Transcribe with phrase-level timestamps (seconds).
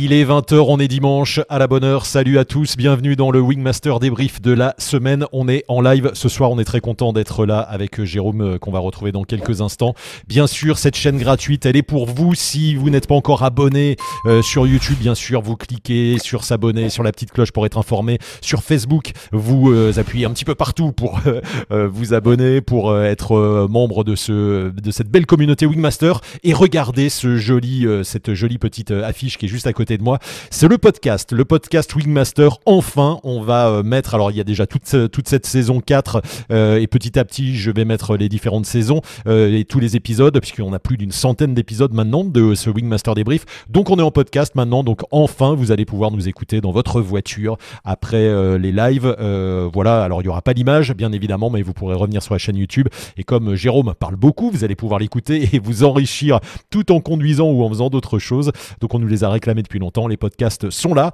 [0.00, 2.06] Il est 20h, on est dimanche, à la bonne heure.
[2.06, 5.24] Salut à tous, bienvenue dans le Wingmaster débrief de la semaine.
[5.32, 8.58] On est en live ce soir, on est très content d'être là avec Jérôme euh,
[8.58, 9.94] qu'on va retrouver dans quelques instants.
[10.28, 12.36] Bien sûr, cette chaîne gratuite, elle est pour vous.
[12.36, 13.96] Si vous n'êtes pas encore abonné
[14.26, 17.76] euh, sur YouTube, bien sûr, vous cliquez sur s'abonner, sur la petite cloche pour être
[17.76, 18.18] informé.
[18.40, 21.18] Sur Facebook, vous euh, appuyez un petit peu partout pour
[21.70, 27.36] vous abonner, pour être membre de, ce, de cette belle communauté Wingmaster et regardez ce
[27.36, 30.18] joli, cette jolie petite affiche qui est juste à côté de moi.
[30.50, 32.58] C'est le podcast, le podcast Wingmaster.
[32.66, 36.22] Enfin, on va euh, mettre, alors il y a déjà toute, euh, cette saison 4
[36.50, 40.38] euh, et petit à petit, je vais mettre les différentes saisons et tous les épisodes,
[40.40, 43.44] puisqu'on a plus d'une centaine d'épisodes maintenant de ce Wingmaster débrief.
[43.68, 47.00] Donc on est en podcast maintenant, donc enfin vous allez pouvoir nous écouter dans votre
[47.00, 49.14] voiture après les lives.
[49.72, 52.38] voilà, alors il n'y aura pas d'image, bien évidemment, mais vous pourrez revenir sur la
[52.38, 52.88] chaîne YouTube.
[53.16, 56.40] Et comme Jérôme parle beaucoup, vous allez pouvoir l'écouter et vous enrichir
[56.70, 58.52] tout en conduisant ou en faisant d'autres choses.
[58.80, 60.06] Donc on nous les a réclamés depuis longtemps.
[60.06, 61.12] Les podcasts sont là.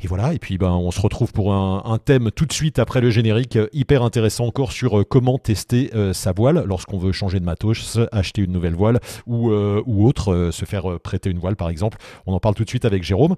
[0.00, 3.00] Et voilà, et puis ben, on se retrouve pour un, thème tout de suite après
[3.00, 7.12] le générique, euh, hyper intéressant encore sur euh, comment tester euh, sa voile lorsqu'on veut
[7.12, 11.56] changer de matos, acheter une nouvelle voile ou, ou autre, se faire prêter une voile
[11.56, 11.98] par exemple.
[12.26, 13.36] On en parle tout de suite avec Jérôme,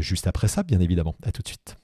[0.00, 1.14] juste après ça bien évidemment.
[1.24, 1.81] À tout de suite.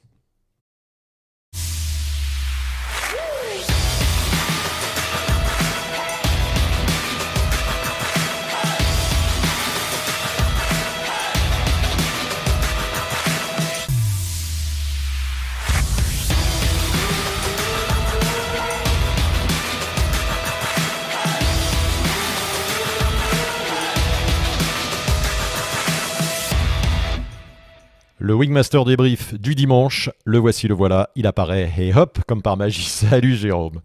[28.28, 32.58] Le Wingmaster débrief du dimanche, le voici, le voilà, il apparaît et hop, comme par
[32.58, 32.82] magie.
[32.86, 33.80] Salut Jérôme.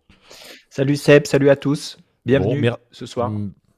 [0.70, 1.98] Salut Seb, salut à tous.
[2.26, 3.32] Bienvenue ce soir.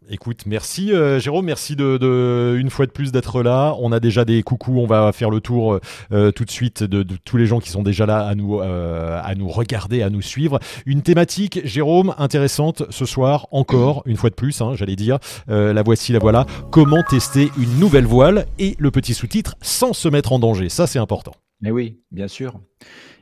[0.10, 3.76] Écoute, merci euh, Jérôme, merci de, une fois de plus d'être là.
[3.80, 5.80] On a déjà des coucous, on va faire le tour
[6.12, 9.20] euh, tout de suite de, tous les gens qui sont déjà là à nous, euh,
[9.48, 10.60] regarder, à nous suivre.
[10.86, 15.18] Une thématique, Jérôme, intéressante ce soir, encore une fois de plus, hein, j'allais dire.
[15.48, 16.46] la voici, la voilà.
[16.72, 20.70] Comment tester une nouvelle voile et le petit sous-titre sans se mettre en danger?
[20.70, 21.34] Ça, c'est important.
[21.62, 22.60] Mais oui, bien sûr.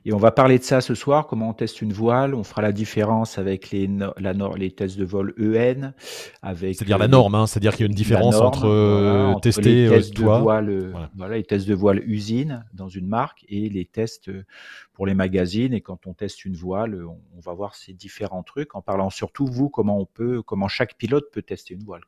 [0.06, 2.36] Et on va parler de ça ce soir, comment on teste une voile.
[2.36, 5.94] On fera la différence avec les, la, les tests de vol EN.
[6.44, 9.88] C'est-à-dire la euh, norme, hein, c'est-à-dire qu'il y a une différence entre, euh, tester les
[9.88, 11.38] euh, tests, de voile, voilà.
[11.38, 14.30] les tests de voile usine dans une marque et les tests
[14.92, 15.74] pour les magazines.
[15.74, 19.46] Et quand on teste une voile, on, va voir ces différents trucs en parlant surtout,
[19.46, 22.02] vous, comment on peut, comment chaque pilote peut tester une voile.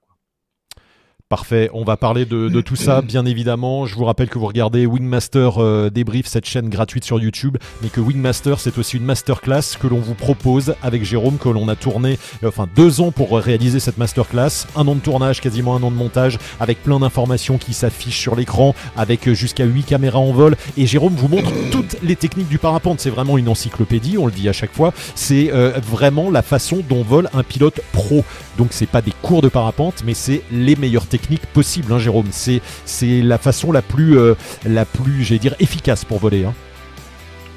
[1.27, 3.87] Parfait, on va parler de, tout ça, bien évidemment.
[3.87, 7.89] Je vous rappelle que vous regardez Wingmaster euh, Débrief, cette chaîne gratuite sur YouTube, mais
[7.89, 11.75] que Wingmaster, c'est aussi une masterclass que l'on vous propose avec Jérôme, que l'on a
[11.75, 15.81] tourné, euh, enfin deux ans pour réaliser cette masterclass, un an de tournage, quasiment un
[15.81, 20.31] an de montage, avec plein d'informations qui s'affichent sur l'écran, avec jusqu'à 8 caméras en
[20.31, 22.99] vol, et Jérôme vous montre toutes les techniques du parapente.
[22.99, 24.93] C'est vraiment une encyclopédie, on le dit à chaque fois.
[25.15, 28.23] C'est euh, vraiment la façon dont vole un pilote pro.
[28.59, 31.97] Donc c'est pas des cours de parapente, mais c'est les meilleures techniques technique possible, hein,
[31.97, 32.27] Jérôme.
[32.31, 36.43] C'est, c'est la façon la plus, euh, la plus, j'ai dire, efficace pour voler.
[36.43, 36.53] Hein.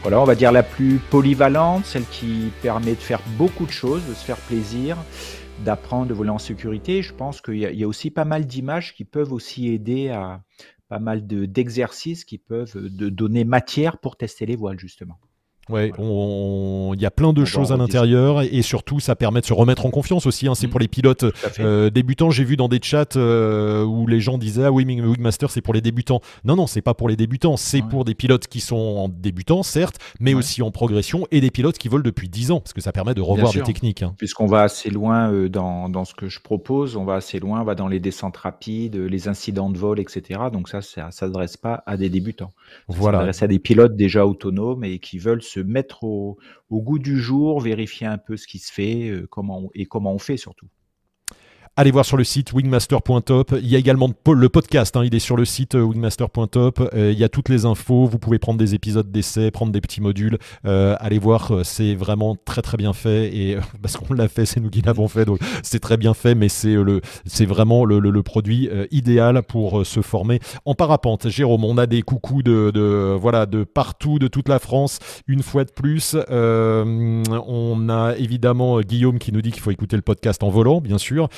[0.03, 4.03] Voilà, on va dire la plus polyvalente, celle qui permet de faire beaucoup de choses,
[4.09, 4.97] de se faire plaisir,
[5.65, 7.03] d'apprendre, de voler en sécurité.
[7.03, 10.41] Je pense qu'il y, a aussi pas mal d'images qui peuvent aussi aider à
[10.89, 15.19] pas mal de, d'exercices qui peuvent de donner matière pour tester les voiles, justement.
[15.69, 19.53] Ouais, il y a plein de choses à l'intérieur et surtout ça permet de se
[19.53, 20.49] remettre en confiance aussi.
[20.49, 20.55] Hein.
[20.55, 20.71] c'est mm.
[20.71, 21.25] pour les pilotes
[21.61, 22.31] euh, débutants.
[22.31, 25.75] J'ai vu dans des chats euh, où les gens disaient ah oui, Wingmaster c'est pour
[25.75, 26.21] les débutants.
[26.45, 27.57] Non non, c'est pas pour les débutants.
[27.57, 31.51] C'est pour des pilotes qui sont en débutants certes, mais aussi en progression et des
[31.51, 34.03] pilotes qui volent depuis 10 ans parce que ça permet de revoir des techniques.
[34.03, 34.15] Hein.
[34.19, 37.61] Puisqu'on va assez loin euh, dans, dans, ce que je propose, on va assez loin,
[37.61, 40.41] on va dans les descentes rapides, les incidents de vol, etc.
[40.53, 42.53] Donc ça, ça s'adresse pas à des débutants.
[42.89, 43.19] Ça voilà.
[43.19, 46.39] s'adresse à des pilotes déjà autonomes et qui veulent se mettre au,
[46.71, 50.19] goût du jour, vérifier un peu ce qui se fait euh, comment et comment on
[50.19, 50.69] fait surtout.
[51.81, 53.55] Allez voir sur le site wingmaster.top.
[53.63, 55.05] Il y a également le podcast, hein.
[55.05, 56.81] il est sur le site euh, wingmaster.top.
[56.93, 58.07] Euh, il y a toutes les infos.
[58.07, 60.39] Vous pouvez prendre des épisodes d'essai, prendre des petits modules.
[60.67, 63.33] Euh, allez voir, c'est vraiment très très bien fait.
[63.33, 66.35] Et parce qu'on l'a fait, c'est nous qui l'avons fait, donc c'est très bien fait.
[66.35, 71.29] Mais c'est le, c'est vraiment le, produit idéal pour se former en parapente.
[71.29, 74.99] Jérôme, on a des coucous de, voilà de partout, de toute la France.
[75.29, 80.03] Une fois de plus, on a évidemment Guillaume qui nous dit qu'il faut écouter le
[80.03, 81.29] podcast en volant, bien sûr.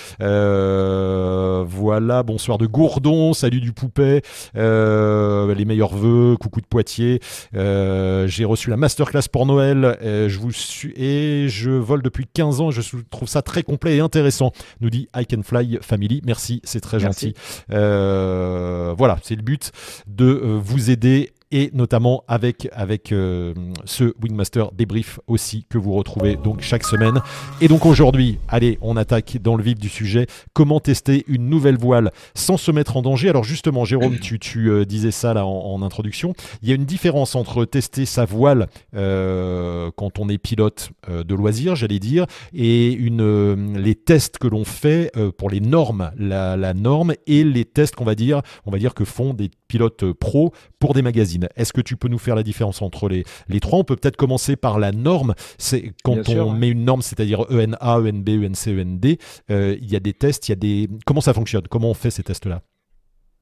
[1.65, 4.23] Voilà, bonsoir de Gourdon, salut du Poupet,
[4.55, 7.21] les meilleurs voeux, coucou de Poitiers.
[7.53, 12.71] J'ai reçu la masterclass pour Noël, je vous suis et je vole depuis 15 ans,
[12.71, 16.23] je trouve ça très complet et intéressant, nous dit I Can Fly Family.
[16.25, 17.35] Merci, c'est très gentil.
[17.69, 19.73] voilà, c'est le but
[20.07, 23.55] de vous aider et notamment avec, avec euh,
[23.85, 27.21] ce Wingmaster débrief aussi que vous retrouvez donc chaque semaine.
[27.61, 30.27] Et donc aujourd'hui, allez, on attaque dans le vif du sujet.
[30.53, 33.29] Comment tester une nouvelle voile sans se mettre en danger?
[33.29, 36.35] Alors justement, Jérôme, tu, tu euh, disais ça là en, introduction.
[36.63, 41.35] Il y a une différence entre tester sa voile euh, quand on est pilote de
[41.35, 46.75] loisirs, j'allais dire, et une, les tests que l'on fait pour les normes, la, la
[46.75, 50.53] norme, et les tests qu'on va dire, on va dire que font des pilotes pro
[50.79, 51.40] pour des magazines.
[51.57, 53.79] Est-ce que tu peux nous faire la différence entre les, les trois?
[53.79, 55.35] On peut peut-être commencer par la norme.
[55.59, 59.19] C'est quand on met une norme, c'est-à-dire ENA, ENB, ENC, END,
[59.51, 60.89] euh, il y a des tests, il y a des.
[61.07, 61.63] Comment ça fonctionne?
[61.69, 62.63] Comment on fait ces tests-là?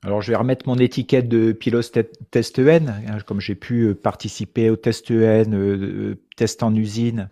[0.04, 1.98] Alors, je vais remettre mon étiquette de pilote
[2.30, 7.30] test EN, hein, comme j'ai pu euh, participer au test EN, euh, test en usine,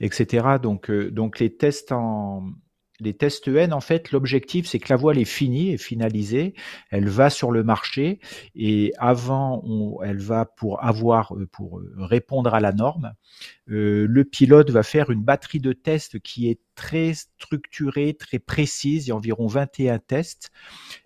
[0.00, 0.46] etc.
[0.62, 2.44] Donc, donc les tests en,
[3.00, 6.54] les tests N, en fait, l'objectif, c'est que la voile est finie, est finalisée,
[6.90, 8.20] elle va sur le marché
[8.54, 9.62] et avant,
[10.04, 13.14] elle va pour avoir, euh, pour euh, répondre à la norme,
[13.70, 19.06] euh, le pilote va faire une batterie de tests qui est très structurée, très précise.
[19.06, 20.50] Il y a environ 21 tests.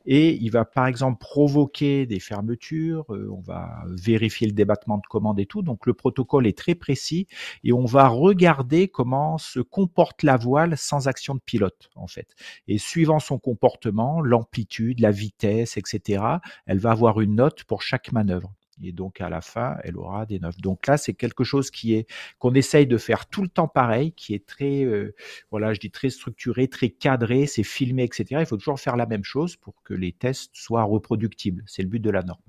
[0.06, 3.04] Et il va par exemple provoquer des fermetures.
[3.14, 5.62] Euh, on va vérifier le débattement de commande et tout.
[5.62, 7.28] Donc le protocole est très précis.
[7.64, 12.34] Et on va regarder comment se comporte la voile sans action de pilote, en fait.
[12.66, 16.24] Et suivant son comportement, l'amplitude, la vitesse, etc.,
[16.66, 18.52] elle va avoir une note pour chaque manœuvre.
[18.82, 20.56] Et donc à la fin, elle aura des neufs.
[20.58, 22.06] Donc là, c'est quelque chose qui est
[22.38, 25.14] qu'on essaye de faire tout le temps pareil, qui est très, euh,
[25.50, 28.26] voilà, je dis très structuré, très cadré, c'est filmé, etc.
[28.40, 31.64] Il faut toujours faire la même chose pour que les tests soient reproductibles.
[31.66, 32.40] C'est le but de la norme.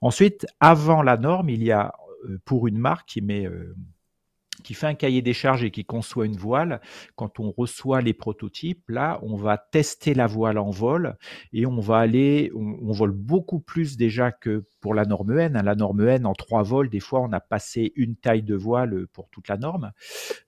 [0.00, 1.92] Ensuite, avant la norme, il y a
[2.24, 3.74] euh, pour une marque qui met euh,
[4.68, 6.82] qui fait un cahier des charges et qui conçoit une voile,
[7.16, 11.16] quand on reçoit les prototypes, là, on va tester la voile en vol
[11.54, 15.56] et on va aller, on, vole beaucoup plus déjà que pour la norme N.
[15.56, 15.62] Hein.
[15.62, 19.06] La norme N, en trois vols, des fois, on a passé une taille de voile
[19.14, 19.92] pour toute la norme.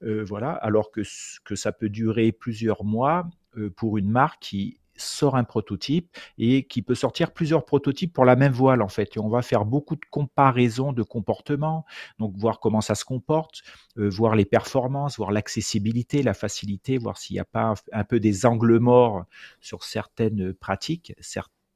[0.03, 1.01] Euh, voilà, alors que,
[1.47, 3.27] que ça peut durer plusieurs mois
[3.57, 8.25] euh, pour une marque qui sort un prototype et qui peut sortir plusieurs prototypes pour
[8.25, 9.17] la même voile en fait.
[9.17, 11.85] Et on va faire beaucoup de comparaisons de comportement,
[12.19, 13.63] donc voir comment ça se comporte,
[13.99, 18.21] euh, voir les performances, voir l'accessibilité, la facilité, voir s'il n'y a pas un, peu
[18.21, 19.25] des angles morts
[19.61, 21.15] sur certaines pratiques,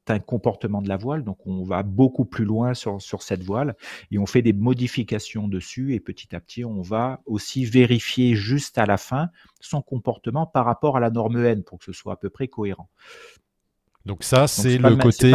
[0.05, 1.23] certains un comportement de la voile.
[1.23, 3.75] Donc on va beaucoup plus loin sur, sur cette voile
[4.11, 8.77] et on fait des modifications dessus et petit à petit on va aussi vérifier juste
[8.77, 9.29] à la fin
[9.59, 12.47] son comportement par rapport à la norme N pour que ce soit à peu près
[12.47, 12.89] cohérent.
[14.05, 15.31] Donc ça, c'est le, côté,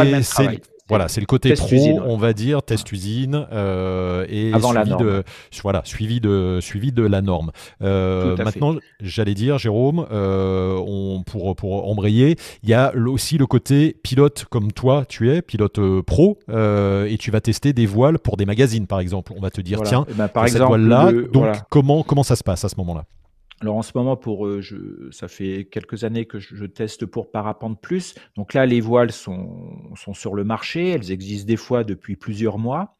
[0.91, 5.23] voilà, c'est le côté pro, on va dire, test usine euh, et suivi de
[5.63, 7.51] voilà suivi de suivi de la norme.
[7.81, 13.45] Euh, maintenant, j'allais dire, Jérôme, euh, on, pour pour embrayer, il y a aussi le
[13.45, 18.35] côté pilote comme toi, tu es pilote pro et tu vas tester des voiles pour
[18.35, 19.31] des magazines, par exemple.
[19.37, 21.11] On va te dire, tiens, eh ben, par exemple, cette voile là.
[21.31, 23.05] Donc comment comment ça se passe à ce moment-là?
[23.61, 27.29] Alors en ce moment, pour euh, je, ça fait quelques années que je, teste pour
[27.29, 28.15] Parapente Plus.
[28.35, 30.89] Donc là, les voiles sont, sont sur le marché.
[30.89, 32.97] Elles existent des fois depuis plusieurs mois.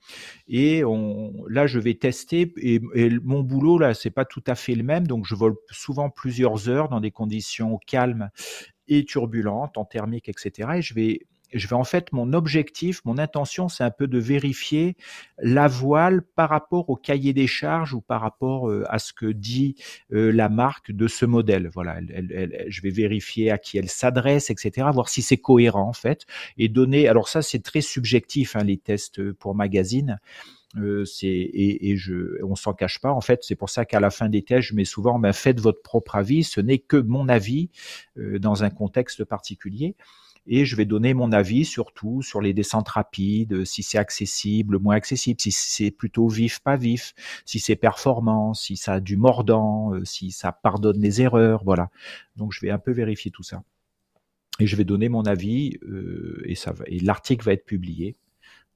[0.47, 2.53] Et on, là, je vais tester.
[2.57, 5.07] Et, et mon boulot là, c'est pas tout à fait le même.
[5.07, 8.29] Donc je vole souvent plusieurs heures dans des conditions calmes
[8.87, 10.69] et turbulentes, en thermique, etc.
[10.75, 11.21] Et je vais
[11.53, 14.95] je vais en fait, mon objectif, mon intention, c'est un peu de vérifier
[15.39, 19.25] la voile par rapport au cahier des charges ou par rapport euh, à ce que
[19.25, 19.75] dit
[20.13, 21.69] euh, la marque de ce modèle.
[21.73, 21.99] Voilà,
[22.67, 26.25] je vais vérifier à qui elle s'adresse, etc., voir si c'est cohérent en fait,
[26.57, 27.07] et donner.
[27.07, 30.19] Alors ça, c'est très subjectif, hein, les tests pour magazine.
[30.77, 33.11] Euh, c'est et, et, je, on s'en cache pas.
[33.11, 35.59] En fait, c'est pour ça qu'à la fin des tests, je mets souvent, ben, faites
[35.59, 36.43] votre propre avis.
[36.43, 37.69] Ce n'est que mon avis
[38.17, 39.95] euh, dans un contexte particulier
[40.47, 44.95] et je vais donner mon avis surtout sur les descentes rapides, si c'est accessible, moins
[44.95, 47.13] accessible, si c'est plutôt vif, pas vif,
[47.45, 51.89] si c'est performant, si ça a du mordant, euh, si ça pardonne les erreurs, voilà.
[52.35, 53.63] Donc je vais un peu vérifier tout ça.
[54.59, 56.55] Et je vais donner mon avis euh, et,
[56.87, 58.15] et l'article va être publié.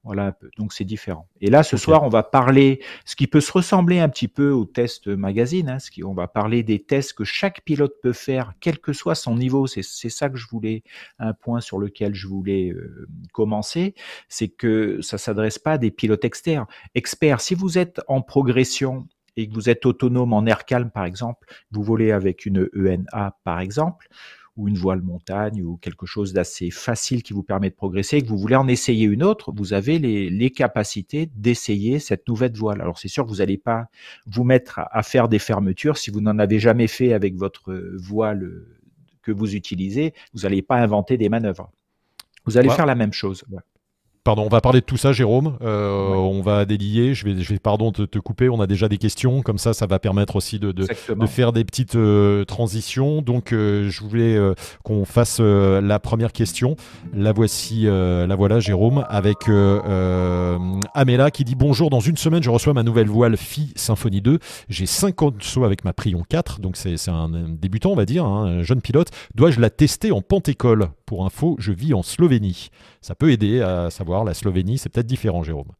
[0.06, 0.48] Voilà un peu.
[0.56, 1.26] Donc c'est différent.
[1.40, 4.50] Et là, ce soir, on va parler, ce qui peut se ressembler un petit peu
[4.50, 5.68] au test magazine.
[5.68, 8.92] Hein, ce qui, on va parler des tests que chaque pilote peut faire, quel que
[8.92, 9.66] soit son niveau.
[9.66, 10.84] C'est ça que je voulais,
[11.18, 13.96] un point sur lequel je voulais euh, commencer,
[14.28, 16.66] c'est que ça s'adresse pas à des pilotes externes.
[16.94, 21.04] Experts, si vous êtes en progression et que vous êtes autonome en air calme, par
[21.04, 24.08] exemple, vous volez avec une ENA, par exemple,
[24.56, 28.22] ou une voile montagne ou quelque chose d'assez facile qui vous permet de progresser et
[28.22, 32.54] que vous voulez en essayer une autre, vous avez les, les capacités d'essayer cette nouvelle
[32.54, 32.80] voile.
[32.80, 33.86] Alors c'est sûr que vous n'allez pas
[34.26, 38.62] vous mettre à, faire des fermetures si vous n'en avez jamais fait avec votre voile
[39.22, 41.70] que vous utilisez, vous n'allez pas inventer des manœuvres.
[42.44, 43.44] Vous allez faire la même chose.
[44.26, 45.56] Pardon, on va parler de tout ça, Jérôme.
[45.62, 47.14] Euh, on va délier.
[47.14, 48.48] Je vais, je vais pardon, te, te, couper.
[48.48, 49.40] On a déjà des questions.
[49.40, 53.22] Comme ça, ça va permettre aussi de, de, de faire des petites euh, transitions.
[53.22, 54.36] Donc, euh, je voulais
[54.82, 56.74] qu'on fasse la première question.
[57.14, 62.72] La voici, la voilà, Jérôme, avec Amela qui dit Bonjour, dans une semaine, je reçois
[62.72, 64.40] ma nouvelle voile Phi Symphony 2.
[64.68, 66.58] J'ai 50 sauts avec ma Prion 4.
[66.58, 69.10] Donc, c'est un débutant, on va dire, hein, un jeune pilote.
[69.36, 72.68] Dois-je la tester en Pentécole Pour info, je vis en Slovénie.
[73.00, 75.70] Ça peut aider à savoir la Slovénie, c'est peut-être différent, Jérôme.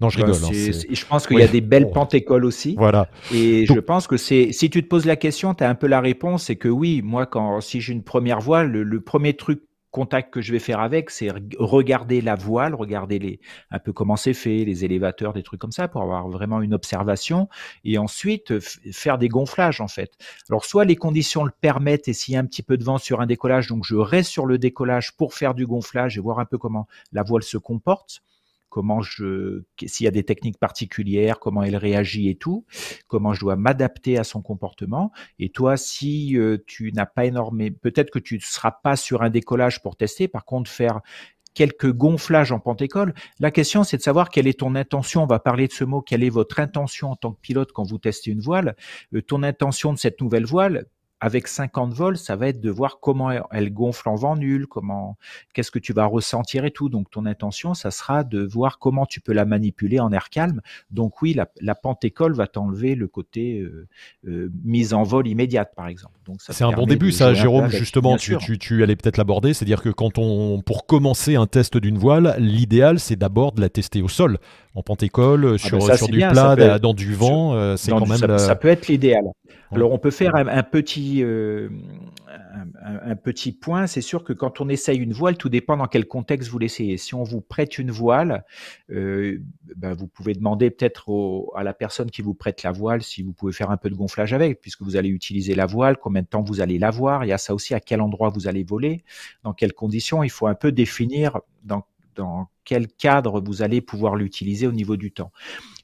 [0.00, 0.34] Non, je rigole.
[0.34, 2.74] Hein, je pense qu'il y a des belles pentécoles aussi.
[2.76, 3.08] Voilà.
[3.32, 5.86] Et je pense que c'est, si tu te poses la question, tu as un peu
[5.86, 9.62] la réponse, c'est que oui, moi, quand, si j'ai une première voile, le premier truc
[9.94, 13.38] contact que je vais faire avec, c'est regarder la voile, regarder les,
[13.70, 16.74] un peu comment c'est fait, les élévateurs, des trucs comme ça, pour avoir vraiment une
[16.74, 17.48] observation,
[17.84, 20.10] et ensuite faire des gonflages en fait.
[20.50, 22.98] Alors soit les conditions le permettent, et s'il y a un petit peu de vent
[22.98, 26.40] sur un décollage, donc je reste sur le décollage pour faire du gonflage et voir
[26.40, 28.20] un peu comment la voile se comporte
[28.74, 32.66] comment je, s'il y a des techniques particulières, comment elle réagit et tout,
[33.06, 35.12] comment je dois m'adapter à son comportement.
[35.38, 39.22] Et toi, si euh, tu n'as pas énormément, peut-être que tu ne seras pas sur
[39.22, 41.02] un décollage pour tester, par contre faire
[41.54, 43.14] quelques gonflages en pentécole.
[43.38, 45.22] La question, c'est de savoir quelle est ton intention.
[45.22, 46.02] On va parler de ce mot.
[46.02, 48.74] Quelle est votre intention en tant que pilote quand vous testez une voile
[49.14, 50.86] euh, Ton intention de cette nouvelle voile,
[51.24, 55.16] avec 50 vols, ça va être de voir comment elle gonfle en vent nul, comment,
[55.54, 56.90] qu'est-ce que tu vas ressentir et tout.
[56.90, 60.60] Donc ton intention, ça sera de voir comment tu peux la manipuler en air calme.
[60.90, 63.88] Donc oui, la, la pentécole va t'enlever le côté euh,
[64.28, 66.12] euh, mise en vol immédiate, par exemple.
[66.26, 67.70] Donc c'est un bon début, ça, Jérôme.
[67.70, 71.78] Justement, tu, tu, tu, allais peut-être l'aborder, c'est-à-dire que quand on, pour commencer un test
[71.78, 74.38] d'une voile, l'idéal c'est d'abord de la tester au sol,
[74.74, 77.54] en pentécole, ah sur, ben sur du plat, dans du vent.
[77.54, 78.18] Euh, c'est quand même.
[78.18, 79.24] Ça, ça peut être l'idéal.
[79.70, 81.68] Alors on peut faire un, petit, euh,
[82.84, 83.88] un, petit point.
[83.88, 86.96] C'est sûr que quand on essaye une voile, tout dépend dans quel contexte vous l'essayez.
[86.96, 88.44] Si on vous prête une voile,
[88.90, 89.40] euh,
[89.74, 93.32] ben vous pouvez demander peut-être à la personne qui vous prête la voile si vous
[93.32, 96.28] pouvez faire un peu de gonflage avec, puisque vous allez utiliser la voile, combien de
[96.28, 97.24] temps vous allez l'avoir.
[97.24, 99.02] Il y a ça aussi à quel endroit vous allez voler,
[99.42, 100.22] dans quelles conditions.
[100.22, 104.96] Il faut un peu définir dans, dans quel cadre vous allez pouvoir l'utiliser au niveau
[104.96, 105.32] du temps.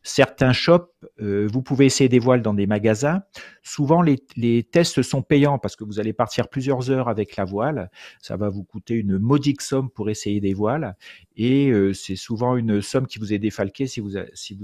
[0.02, 0.88] Certains shops,
[1.20, 3.22] euh, vous pouvez essayer des voiles dans des magasins.
[3.62, 7.90] Souvent, les, tests sont payants parce que vous allez partir plusieurs heures avec la voile.
[8.22, 10.96] Ça va vous coûter une modique somme pour essayer des voiles.
[11.36, 14.16] Et euh, c'est souvent une somme qui vous est défalquée si vous,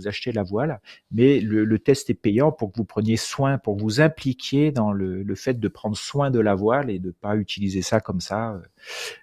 [0.09, 0.81] achetez la voile.
[1.11, 5.35] Mais le, test est payant pour que vous preniez soin, pour vous impliquiez dans le,
[5.35, 8.59] fait de prendre soin de la voile et de pas utiliser ça comme ça,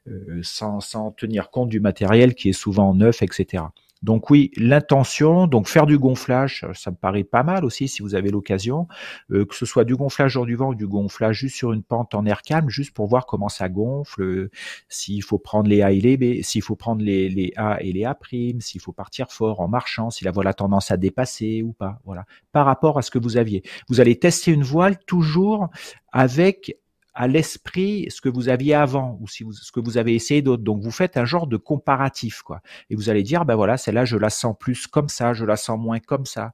[0.08, 3.64] euh, sans tenir compte du matériel qui est souvent neuf, etc.
[4.04, 8.16] Donc oui, l'intention, donc faire du gonflage, ça me paraît pas mal aussi si vous
[8.16, 8.90] avez l'occasion,
[9.32, 11.84] euh, que ce soit du gonflage hors du vent ou du gonflage juste sur une
[11.84, 14.52] pente en air calme, juste pour voir comment ça gonfle, euh,
[14.90, 18.18] s'il faut prendre les A et les s'il faut prendre les, A et les A
[18.60, 22.02] s'il faut partir fort en marchant, si la voile a tendance à dépasser ou pas,
[22.04, 23.64] voilà, par rapport à ce que vous aviez.
[23.88, 25.70] Vous allez tester une voile toujours
[26.12, 26.78] avec
[27.14, 30.64] à l'esprit ce que vous aviez avant ou ce que vous avez essayé d'autre.
[30.64, 32.62] Donc vous faites un genre de comparatif quoi.
[32.90, 35.56] Et vous allez dire ben voilà celle-là je la sens plus comme ça, je la
[35.56, 36.54] sens moins comme ça.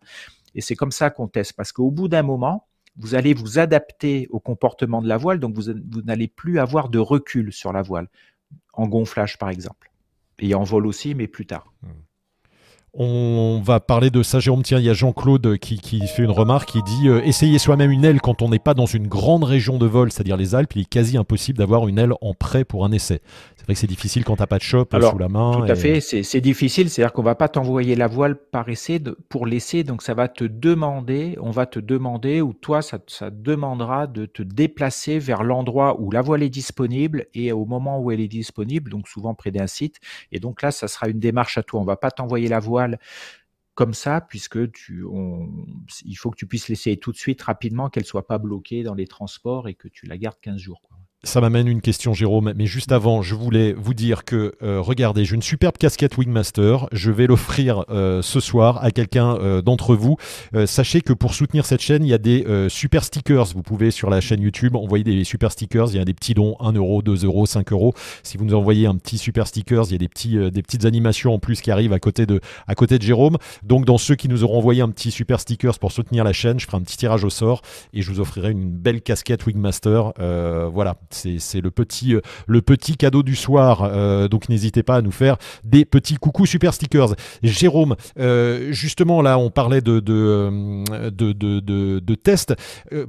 [0.56, 4.28] Et c'est comme ça qu'on teste parce qu'au bout d'un moment vous allez vous adapter
[4.32, 7.82] au comportement de la voile, donc vous, vous n'allez plus avoir de recul sur la
[7.82, 8.08] voile
[8.74, 9.90] en gonflage par exemple
[10.40, 11.74] et en vol aussi, mais plus tard.
[12.94, 14.64] On va parler de ça, Jérôme.
[14.64, 15.78] Tiens, il y a Jean-Claude qui,
[16.08, 18.88] fait une remarque qui dit euh, Essayer soi-même une aile quand on n'est pas dans
[18.88, 22.14] une grande région de vol, c'est-à-dire les Alpes, il est quasi impossible d'avoir une aile
[22.22, 23.22] en prêt pour un essai.
[23.70, 25.52] C'est vrai que c'est difficile quand tu n'as pas de shop sous la main.
[25.52, 26.90] Tout à fait, c'est difficile.
[26.90, 29.00] C'est-à-dire qu'on va pas t'envoyer la voile par essai
[29.30, 33.30] pour l'essai, donc ça va te demander, on va te demander, ou toi, ça, ça
[33.30, 38.10] demandera de te déplacer vers l'endroit où la voile est disponible et au moment où
[38.10, 40.00] elle est disponible, donc souvent près d'un site.
[40.32, 41.80] Et donc là, ça sera une démarche à toi.
[41.80, 42.98] On va pas t'envoyer la voile
[43.76, 45.06] comme ça, puisque tu,
[46.04, 48.96] il faut que tu puisses l'essayer tout de suite, rapidement, qu'elle soit pas bloquée dans
[48.96, 50.82] les transports et que tu la gardes 15 jours.
[51.24, 52.54] Ça m'amène une question, Jérôme.
[52.56, 56.88] Mais juste avant, je voulais vous dire que, euh, regardez, j'ai une superbe casquette Wingmaster.
[56.94, 60.16] Je vais l'offrir euh, ce soir à quelqu'un euh, d'entre vous.
[60.66, 63.48] sachez que pour soutenir cette chaîne, il y a des super stickers.
[63.48, 65.90] Vous pouvez sur la chaîne YouTube envoyer des super stickers.
[65.90, 67.94] Il y a des petits dons 1 euro, 2 euros, 5 euros.
[68.24, 70.86] Si vous nous envoyez un petit super stickers, il y a des, petits, des petites
[70.86, 73.38] animations en plus qui arrivent à côté, de, à côté de Jérôme.
[73.64, 76.62] Donc, dans ceux qui nous auront envoyé un petit super stickers pour soutenir la chaîne,
[76.62, 77.62] je ferai un petit tirage au sort
[77.94, 80.14] et je vous offrirai une belle casquette Wingmaster.
[80.72, 82.16] voilà c'est le petit,
[82.48, 84.30] le petit cadeau du soir.
[84.30, 87.16] donc n'hésitez pas à nous faire des petits coucou super stickers.
[87.44, 87.96] Jérôme,
[88.70, 92.56] justement là, on parlait de, de, de, de tests.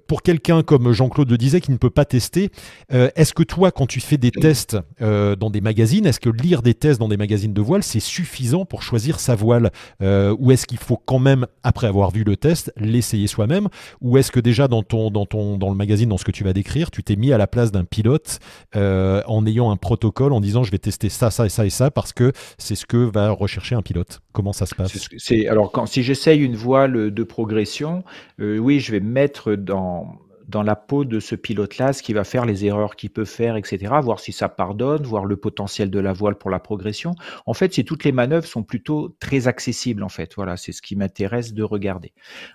[0.06, 2.50] pour quelqu'un comme Jean-Claude le disait qui ne peut pas tester,
[2.90, 6.74] est-ce que toi, quand tu fais des tests dans des magazines, est-ce que lire des
[6.74, 9.70] tests dans des magazines de voile, c'est suffisant pour choisir sa voile?
[10.00, 13.68] Ou est-ce qu'il faut quand même, après avoir vu le test, l'essayer soi-même?
[14.00, 16.44] Ou est-ce que déjà dans, ton, dans, ton, dans le magazine, dans ce que tu
[16.44, 18.38] vas décrire, tu t'es mis à la place d'un pilote
[18.76, 21.70] euh, en ayant un protocole, en disant je vais tester ça, ça et ça et
[21.70, 25.08] ça, parce que c'est ce que va rechercher un pilote Comment ça se passe?
[25.48, 28.04] Alors, si j'essaye une voile de progression,
[28.40, 30.18] euh, oui, je vais mettre dans
[30.50, 33.56] dans la peau de ce pilote-là, ce qui va faire, les erreurs qu'il peut faire,
[33.56, 37.14] etc., voir si ça pardonne, voir le potentiel de la voile pour la progression.
[37.46, 40.34] En fait, si toutes les manœuvres sont plutôt très accessibles, en fait.
[40.34, 42.12] Voilà, c'est ce qui m'intéresse de regarder.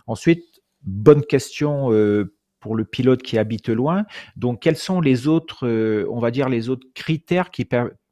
[0.07, 0.43] Ensuite,
[0.83, 2.35] bonne question euh,
[2.65, 4.05] pour le pilote qui habite loin.
[4.38, 7.63] Donc, quels sont les autres, euh, on va dire, les autres critères qui,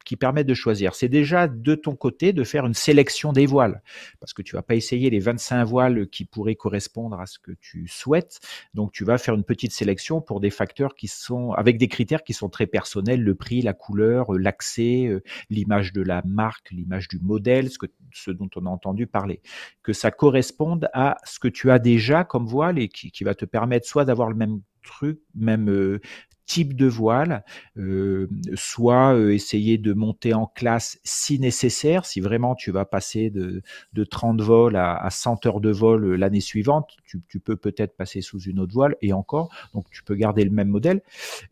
[0.03, 0.95] qui permettent de choisir.
[0.95, 3.81] C'est déjà de ton côté de faire une sélection des voiles,
[4.19, 7.51] parce que tu vas pas essayer les 25 voiles qui pourraient correspondre à ce que
[7.51, 8.39] tu souhaites.
[8.73, 12.23] Donc tu vas faire une petite sélection pour des facteurs qui sont avec des critères
[12.23, 16.71] qui sont très personnels, le prix, la couleur, euh, l'accès, euh, l'image de la marque,
[16.71, 19.41] l'image du modèle, ce, que, ce dont on a entendu parler,
[19.81, 23.45] que ça corresponde à ce que tu as déjà comme voile et qui, va te
[23.45, 26.01] permettre soit d'avoir le même truc, même euh,
[26.45, 27.43] type de voile,
[27.77, 33.29] euh, soit euh, essayer de monter en classe si nécessaire, si vraiment tu vas passer
[33.29, 33.61] de,
[33.93, 37.55] de 30 vols à, à 100 heures de vol euh, l'année suivante, tu, tu peux
[37.55, 41.01] peut-être passer sous une autre voile et encore, donc tu peux garder le même modèle,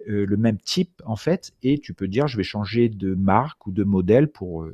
[0.05, 3.71] le même type en fait, et tu peux dire je vais changer de marque ou
[3.71, 4.67] de modèle pour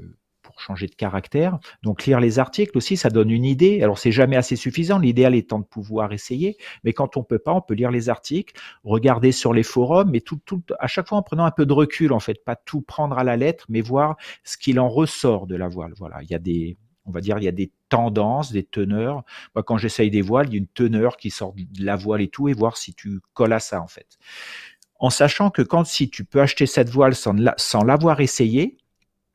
[0.58, 1.60] changer de caractère.
[1.84, 3.82] Donc lire les articles aussi, ça donne une idée.
[3.82, 5.00] Alors c'est jamais assez suffisant.
[5.00, 8.56] L'idéal étant de pouvoir essayer, mais quand on peut pas, on peut lire les articles,
[8.84, 10.40] regarder sur les forums, mais tout,
[10.80, 13.24] à chaque fois en prenant un peu de recul en fait, pas tout prendre à
[13.24, 15.94] la lettre, mais voir ce qu'il en ressort de la voile.
[15.98, 16.78] Voilà, il y a des
[17.08, 19.24] on va dire, il y a des tendances, des teneurs.
[19.56, 22.22] Moi, quand j'essaye des voiles, il y a une teneur qui sort de la voile
[22.22, 24.18] et tout, et voir si tu colles à ça, en fait.
[25.00, 28.78] En sachant que quand si tu peux acheter cette voile sans, sans l'avoir essayé,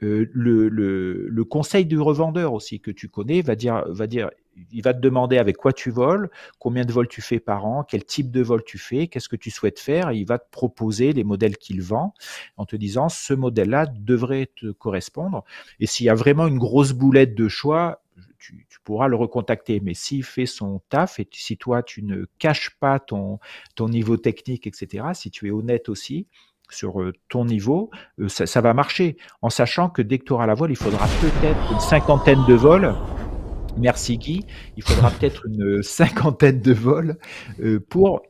[0.03, 4.31] euh, le, le, le, conseil du revendeur aussi que tu connais va dire, va dire,
[4.73, 7.85] il va te demander avec quoi tu voles, combien de vols tu fais par an,
[7.85, 10.51] quel type de vol tu fais, qu'est-ce que tu souhaites faire, et il va te
[10.51, 12.15] proposer les modèles qu'il vend
[12.57, 15.45] en te disant ce modèle-là devrait te correspondre.
[15.81, 18.03] Et s'il y a vraiment une grosse boulette de choix,
[18.39, 19.81] tu, tu, pourras le recontacter.
[19.81, 23.39] Mais s'il fait son taf et si toi tu ne caches pas ton,
[23.77, 26.27] ton niveau technique, etc., si tu es honnête aussi,
[26.73, 29.17] sur euh, ton niveau, euh, ça, va marcher.
[29.43, 32.55] En sachant que dès que tu auras la voile, il faudra peut-être une cinquantaine de
[32.55, 32.95] vols.
[33.79, 34.47] Merci Guy.
[34.77, 37.17] Il faudra peut-être une cinquantaine de vols
[37.61, 38.23] euh, pour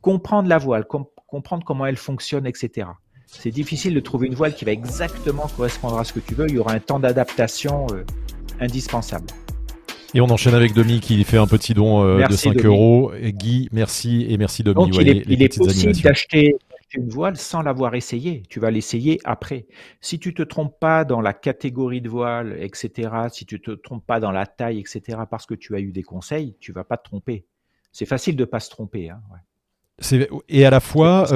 [0.00, 2.88] comprendre la voile, comprendre comment elle fonctionne, etc.
[3.26, 6.48] C'est difficile de trouver une voile qui va exactement correspondre à ce que tu veux.
[6.48, 7.86] Il y aura un temps d'adaptation
[8.58, 9.26] indispensable.
[10.14, 13.12] Et on enchaîne avec Domi qui fait un petit don de 5 euros.
[13.22, 14.90] Guy, merci et merci Domi.
[14.90, 16.56] Donc, il est, il est possible d'acheter
[16.94, 18.42] une voile sans l'avoir essayé.
[18.48, 19.66] Tu vas l'essayer après.
[20.00, 24.06] Si tu te trompes pas dans la catégorie de voile, etc., si tu te trompes
[24.06, 26.96] pas dans la taille, etc., parce que tu as eu des conseils, tu vas pas
[26.96, 27.46] te tromper.
[27.92, 29.10] C'est facile de pas se tromper.
[29.10, 29.20] Hein,
[30.48, 31.26] Et à la fois,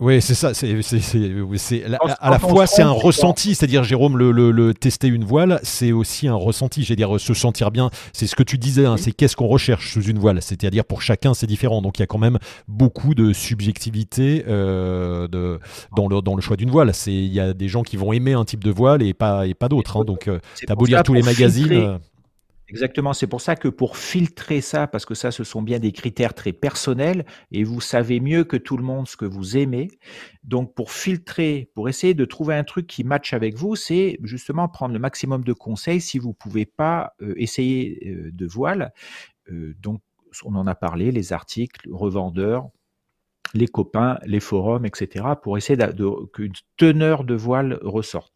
[0.00, 0.54] oui, c'est ça.
[0.54, 0.74] C'est,
[2.18, 6.34] à, la fois, c'est un ressenti, c'est-à-dire, Jérôme, le, tester une voile, c'est aussi un
[6.34, 6.82] ressenti.
[6.82, 7.90] J'ai dire, se sentir bien.
[8.12, 8.86] C'est ce que tu disais.
[8.86, 10.42] Hein, c'est qu'est-ce qu'on recherche sous une voile.
[10.42, 11.80] C'est-à-dire, pour chacun, c'est différent.
[11.80, 15.60] Donc, il y a quand même beaucoup de subjectivité euh, de,
[15.96, 16.92] dans, le, dans le choix d'une voile.
[16.92, 19.46] C'est, il y a des gens qui vont aimer un type de voile et pas,
[19.46, 19.98] et pas d'autres.
[19.98, 20.04] Hein.
[20.04, 22.00] donc, euh, t'as beau lire tous les magazines.
[22.68, 25.92] Exactement, c'est pour ça que pour filtrer ça, parce que ça, ce sont bien des
[25.92, 29.88] critères très personnels, et vous savez mieux que tout le monde ce que vous aimez.
[30.44, 34.66] Donc, pour filtrer, pour essayer de trouver un truc qui matche avec vous, c'est justement
[34.68, 38.92] prendre le maximum de conseils si vous pouvez pas euh, essayer euh, de voile.
[39.50, 40.00] Euh, donc,
[40.44, 42.68] on en a parlé, les articles, revendeurs,
[43.54, 45.78] les copains, les forums, etc., pour essayer
[46.34, 48.33] qu'une teneur de voile ressorte.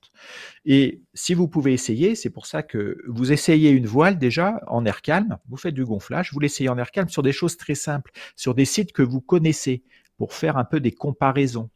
[0.65, 4.85] Et si vous pouvez essayer, c'est pour ça que vous essayez une voile déjà en
[4.85, 7.75] air calme, vous faites du gonflage, vous l'essayez en air calme sur des choses très
[7.75, 9.83] simples, sur des sites que vous connaissez,
[10.17, 11.71] pour faire un peu des comparaisons.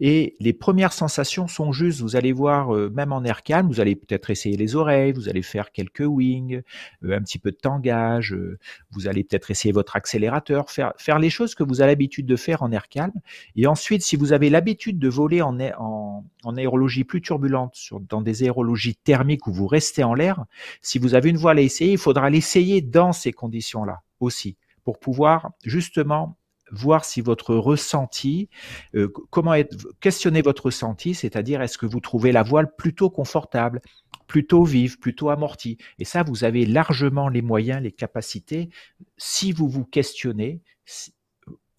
[0.00, 2.00] Et les premières sensations sont justes.
[2.00, 5.28] Vous allez voir, euh, même en air calme, vous allez peut-être essayer les oreilles, vous
[5.28, 6.62] allez faire quelques wings,
[7.04, 8.58] euh, un petit peu de tangage, euh,
[8.90, 12.36] vous allez peut-être essayer votre accélérateur, faire, faire les choses que vous avez l'habitude de
[12.36, 13.12] faire en air calme.
[13.56, 18.00] Et ensuite, si vous avez l'habitude de voler en, en, en aérologie plus turbulente, sur,
[18.00, 20.44] dans des aérologies thermiques où vous restez en l'air,
[20.82, 24.98] si vous avez une voile à essayer, il faudra l'essayer dans ces conditions-là aussi, pour
[24.98, 26.36] pouvoir justement
[26.70, 28.48] voir si votre ressenti,
[28.94, 33.80] euh, comment être, questionner votre ressenti, c'est-à-dire est-ce que vous trouvez la voile plutôt confortable,
[34.26, 35.78] plutôt vive, plutôt amortie.
[35.98, 38.70] Et ça, vous avez largement les moyens, les capacités,
[39.16, 40.60] si vous vous questionnez,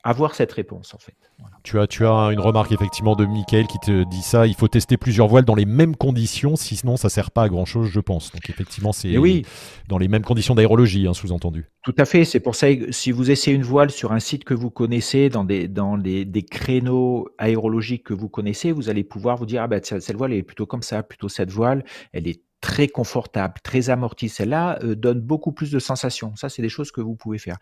[0.04, 1.16] avoir cette réponse en fait.
[1.64, 4.48] Tu as, tu as une remarque effectivement de Michael qui te dit ça.
[4.48, 7.66] Il faut tester plusieurs voiles dans les mêmes conditions, sinon ça sert pas à grand
[7.66, 8.32] chose, je pense.
[8.32, 9.46] Donc effectivement, c'est oui.
[9.88, 11.70] dans les mêmes conditions d'aérologie, hein, sous-entendu.
[11.84, 12.26] Tout à fait.
[12.26, 15.30] C'est pour ça que si vous essayez une voile sur un site que vous connaissez,
[15.30, 19.62] dans des dans des, des créneaux aérologiques que vous connaissez, vous allez pouvoir vous dire
[19.64, 21.84] ah ben cette voile elle est plutôt comme ça, plutôt cette voile,
[22.14, 24.30] elle est très confortable, très amortie.
[24.30, 26.36] Celle-là euh, donne beaucoup plus de sensations.
[26.36, 27.58] Ça, c'est des choses que vous pouvez faire.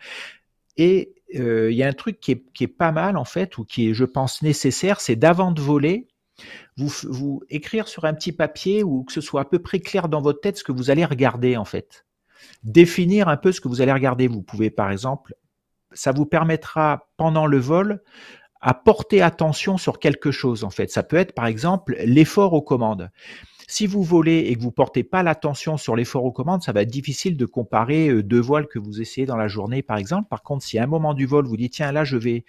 [0.78, 3.89] Et euh, il y a un truc qui est, pas mal en fait, ou qui
[3.89, 6.07] est, je pense, nécessaire, c'est d'avant de voler,
[6.77, 10.07] vous, vous écrire sur un petit papier ou que ce soit à peu près clair
[10.07, 12.05] dans votre tête ce que vous allez regarder en fait.
[12.63, 14.27] Définir un peu ce que vous allez regarder.
[14.27, 15.35] Vous pouvez par exemple,
[15.91, 18.01] ça vous permettra pendant le vol
[18.61, 20.89] à porter attention sur quelque chose en fait.
[20.91, 23.09] Ça peut être par exemple l'effort aux commandes.
[23.71, 26.82] Si vous volez et que vous portez pas l'attention sur l'effort aux commandes, ça va
[26.82, 30.27] être difficile de comparer euh, deux voiles que vous essayez dans la journée, par exemple.
[30.27, 32.45] Par contre, si à un moment du vol, vous dites, tiens, là, je vais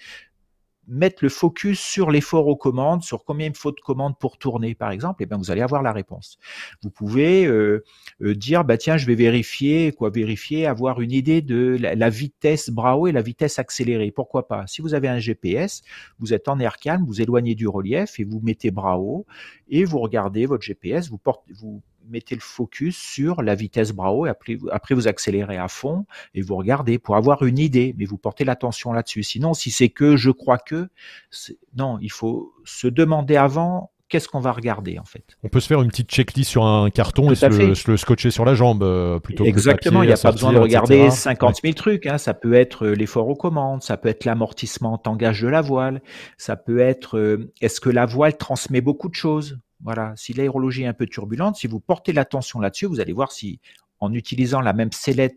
[0.90, 4.74] mettre le focus sur l'effort aux commandes, sur combien il faut de commandes pour tourner,
[4.74, 6.38] par exemple, et eh bien vous allez avoir la réponse.
[6.82, 7.84] Vous pouvez euh,
[8.22, 12.70] euh, dire, bah tiens, je vais vérifier, quoi, vérifier, avoir une idée de la, vitesse
[12.70, 14.10] Bravo et la vitesse accélérée.
[14.10, 14.66] Pourquoi pas?
[14.66, 15.82] Si vous avez un GPS,
[16.18, 19.26] vous êtes en air calme, vous éloignez du relief et vous mettez Bravo
[19.68, 24.26] et vous regardez votre GPS, vous, portez, vous mettez le focus sur la vitesse Bravo
[24.26, 28.04] et après, après vous accélérez à fond et vous regardez pour avoir une idée, mais
[28.04, 29.22] vous portez l'attention là-dessus.
[29.22, 30.88] Sinon, si c'est que je crois que,
[31.76, 35.24] non, il faut se demander avant qu'est-ce qu'on va regarder en fait?
[35.42, 38.44] On peut se faire une petite checklist sur un carton et se le, scotcher sur
[38.44, 42.06] la jambe euh, plutôt Exactement, il n'y a pas besoin de regarder 50 000 trucs.
[42.06, 42.18] Hein.
[42.18, 45.62] Ça peut être euh, l'effort aux commandes, ça peut être l'amortissement en tangage de la
[45.62, 46.02] voile,
[46.36, 49.58] ça peut être euh, est-ce que la voile transmet beaucoup de choses?
[49.82, 53.32] Voilà, si l'aérologie est un peu turbulente, si vous portez l'attention là-dessus, vous allez voir
[53.32, 53.60] si,
[53.98, 55.36] en utilisant la même sellette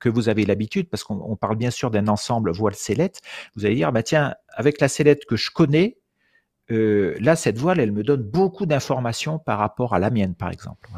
[0.00, 3.20] que vous avez l'habitude, parce qu'on parle bien sûr d'un ensemble voile-sellette,
[3.54, 5.99] vous allez dire, bah tiens, avec la sellette que je connais,
[6.72, 10.50] euh, là, cette voile, elle me donne beaucoup d'informations par rapport à la mienne, par
[10.50, 10.88] exemple.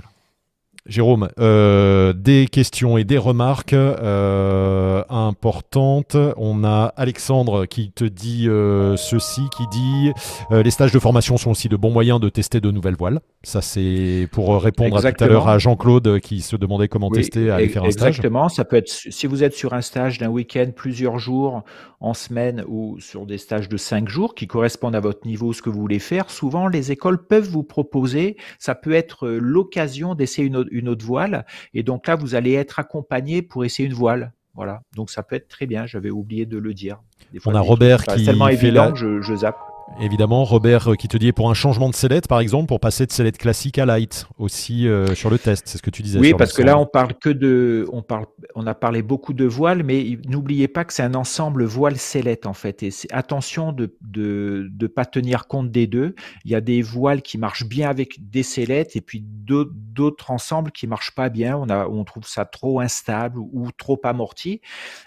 [0.87, 6.17] Jérôme, euh, des questions et des remarques euh, importantes.
[6.37, 10.13] On a Alexandre qui te dit euh, ceci, qui dit
[10.51, 13.21] les stages de formation sont aussi de bons moyens de tester de nouvelles voiles.
[13.45, 17.51] Ça c'est pour répondre à tout à l'heure à Jean-Claude qui se demandait comment tester
[17.51, 18.09] à aller faire un stage.
[18.09, 21.63] Exactement, ça peut être si vous êtes sur un stage d'un week-end, plusieurs jours,
[22.01, 25.63] en semaine ou sur des stages de cinq jours qui correspondent à votre niveau, ce
[25.63, 26.29] que vous voulez faire.
[26.29, 31.05] Souvent les écoles peuvent vous proposer, ça peut être l'occasion d'essayer une autre une autre
[31.05, 31.47] voile.
[31.75, 34.33] Et donc là, vous allez être accompagné pour essayer une voile.
[34.55, 34.83] Voilà.
[34.97, 35.87] Donc ça peut être très bien.
[35.87, 37.01] J'avais oublié de le dire.
[37.47, 39.59] On a Robert qui tellement évident je, je zappe.
[40.01, 43.07] Évidemment, Robert euh, qui te dit pour un changement de sellette, par exemple, pour passer
[43.07, 46.19] de sellette classique à light aussi euh, sur le test, c'est ce que tu disais.
[46.19, 49.45] Oui, parce que là, on parle que de, on parle, on a parlé beaucoup de
[49.45, 52.83] voiles, mais n'oubliez pas que c'est un ensemble voile-sellette en fait.
[52.83, 56.15] Et attention de, de de pas tenir compte des deux.
[56.45, 60.73] Il y a des voiles qui marchent bien avec des sellettes et puis d'autres ensembles
[60.73, 61.57] qui marchent pas bien.
[61.57, 64.61] On a, on trouve ça trop instable ou trop amorti.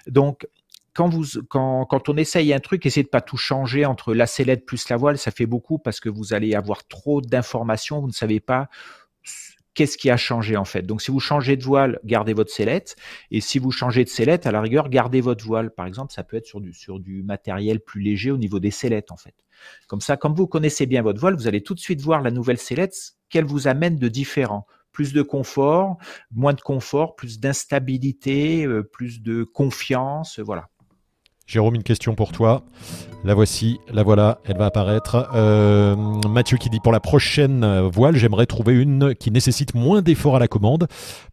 [0.07, 0.47] Donc
[0.95, 4.25] quand, vous, quand, quand on essaye un truc, essayez de pas tout changer entre la
[4.25, 8.07] sellette plus la voile, ça fait beaucoup parce que vous allez avoir trop d'informations, vous
[8.07, 8.69] ne savez pas
[9.73, 10.83] qu'est-ce qui a changé en fait.
[10.83, 12.95] Donc si vous changez de voile, gardez votre sellette,
[13.29, 15.69] et si vous changez de sellette, à la rigueur, gardez votre voile.
[15.69, 18.71] Par exemple, ça peut être sur du, sur du matériel plus léger au niveau des
[18.71, 19.35] sellettes en fait.
[19.87, 22.31] Comme ça, comme vous connaissez bien votre voile, vous allez tout de suite voir la
[22.31, 22.95] nouvelle sellette,
[23.29, 25.97] qu'elle vous amène de différent plus de confort,
[26.31, 30.69] moins de confort, plus d'instabilité, euh, plus de confiance, voilà.
[31.45, 32.63] Jérôme, une question pour toi.
[33.23, 35.29] La voici, la voilà, elle va apparaître.
[35.35, 35.95] Euh,
[36.27, 40.39] Mathieu qui dit pour la prochaine voile, j'aimerais trouver une qui nécessite moins d'efforts à
[40.39, 40.87] la commande,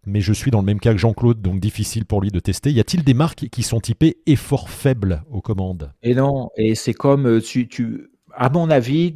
[0.06, 2.70] mais je suis dans le même cas que Jean-Claude, donc difficile pour lui de tester.
[2.70, 5.92] Y a-t-il des marques qui sont typées effort faible aux commandes?
[6.02, 9.14] Et non, et c'est comme euh, tu, tu, à mon avis,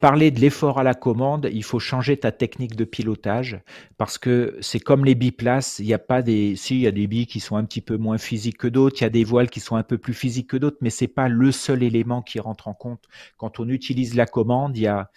[0.00, 3.60] parler de l'effort à la commande, il faut changer ta technique de pilotage
[3.96, 6.92] parce que c'est comme les biplaces, il n'y a pas des si il y a
[6.92, 9.24] des billes qui sont un petit peu moins physiques que d'autres, il y a des
[9.24, 12.22] voiles qui sont un peu plus physiques que d'autres, mais c'est pas le seul élément
[12.22, 13.04] qui rentre en compte
[13.36, 15.10] quand on utilise la commande, il y a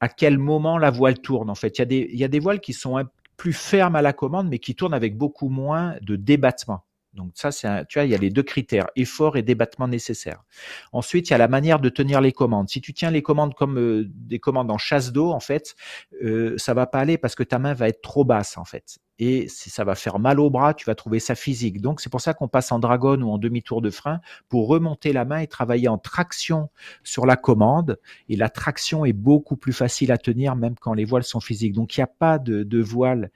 [0.00, 2.28] à quel moment la voile tourne en fait, il y a des il y a
[2.28, 3.02] des voiles qui sont
[3.36, 6.84] plus fermes à la commande mais qui tournent avec beaucoup moins de débattement.
[7.14, 10.42] Donc ça, c'est tu vois, il y a les deux critères, effort et débattement nécessaire.
[10.92, 12.68] Ensuite, il y a la manière de tenir les commandes.
[12.70, 15.74] Si tu tiens les commandes comme euh, des commandes en chasse d'eau, en fait,
[16.22, 18.98] euh, ça va pas aller parce que ta main va être trop basse, en fait.
[19.18, 21.80] et ça va faire mal au bras, tu vas trouver ça physique.
[21.80, 25.12] Donc c'est pour ça qu'on passe en dragon ou en demi-tour de frein pour remonter
[25.12, 26.70] la main et travailler en traction
[27.04, 28.00] sur la commande.
[28.28, 31.72] Et la traction est beaucoup plus facile à tenir même quand les voiles sont physiques.
[31.74, 33.30] Donc il n'y a pas de, de voile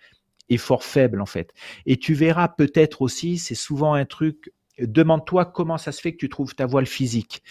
[0.49, 1.53] effort faible en fait.
[1.87, 6.19] Et tu verras peut-être aussi, c'est souvent un truc demande-toi comment ça se fait que
[6.19, 7.43] tu trouves ta voile physique.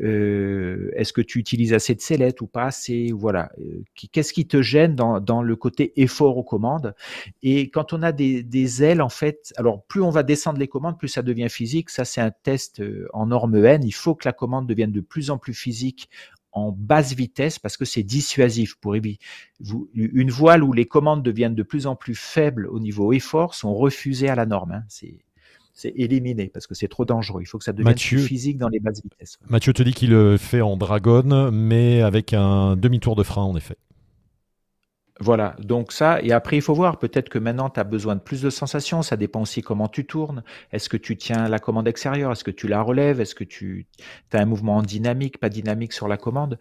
[0.00, 2.66] Euh, est-ce que tu utilises assez de sellettes ou pas?
[2.66, 3.50] Assez Voilà.
[3.58, 6.94] Euh, qu'est-ce qui te gêne dans, le côté effort aux commandes?
[7.42, 10.98] Et quand on a des, ailes, en fait, alors plus on va descendre les commandes,
[10.98, 11.90] plus ça devient physique.
[11.90, 13.82] Ça, c'est un test euh, en norme N.
[13.84, 16.08] Il faut que la commande devienne de plus en plus physique
[16.54, 21.62] en basse vitesse parce que c'est dissuasif pour une voile où les commandes deviennent de
[21.62, 24.72] plus en plus faibles au niveau effort sont refusées à la norme.
[24.72, 24.84] Hein.
[24.88, 25.18] C'est
[25.76, 27.42] c'est éliminé parce que c'est trop dangereux.
[27.42, 29.38] Il faut que ça devienne plus physique dans les basses vitesses.
[29.48, 33.56] Mathieu te dit qu'il le fait en dragon, mais avec un demi-tour de frein en
[33.56, 33.76] effet.
[35.20, 38.20] Voilà, donc ça, et après il faut voir, peut-être que maintenant tu as besoin de
[38.20, 41.86] plus de sensations, ça dépend aussi comment tu tournes, est-ce que tu tiens la commande
[41.86, 43.86] extérieure, est-ce que tu la relèves, est-ce que tu
[44.32, 46.58] as un mouvement dynamique, pas dynamique sur la commande,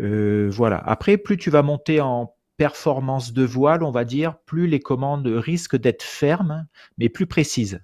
[0.00, 0.76] euh, voilà.
[0.84, 5.26] Après, plus tu vas monter en performance de voile, on va dire, plus les commandes
[5.26, 6.66] risquent d'être fermes,
[6.98, 7.80] mais plus précises.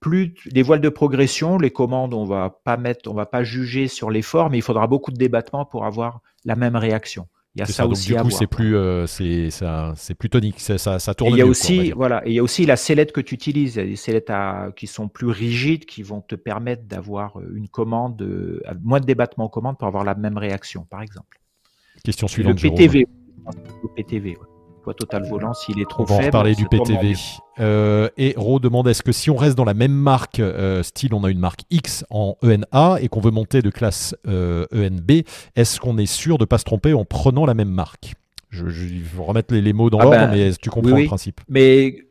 [0.00, 3.88] Plus les voiles de progression, les commandes, on va pas mettre, on va pas juger
[3.88, 7.28] sur l'effort, mais il faudra beaucoup de débattement pour avoir la même réaction.
[7.56, 10.60] Il y a ça, aussi du coup, c'est plus, euh, c'est ça, c'est plus tonique,
[10.60, 11.32] ça, ça, tourne.
[11.32, 13.74] il y a aussi, voilà, il y a aussi la sellette que tu utilises.
[13.74, 14.32] Il y a des sellettes
[14.76, 19.46] qui sont plus rigides, qui vont te permettre d'avoir une commande, euh, moins de débattement
[19.46, 21.40] aux commandes pour avoir la même réaction, par exemple.
[22.04, 22.62] Question suivante.
[22.62, 23.06] Le PTV.
[23.82, 24.38] Le PTV.
[24.94, 26.18] Total Volant s'il est trop faible.
[26.18, 27.14] On va en parler du PTV.
[27.58, 31.14] Euh, et Ro demande est-ce que si on reste dans la même marque, euh, style
[31.14, 35.22] on a une marque X en ENA et qu'on veut monter de classe euh, ENB,
[35.56, 38.14] est-ce qu'on est sûr de ne pas se tromper en prenant la même marque?
[38.50, 41.40] Je, vais remettre les, mots dans ah l'ordre, ben, mais tu comprends le principe?
[41.48, 42.09] Mais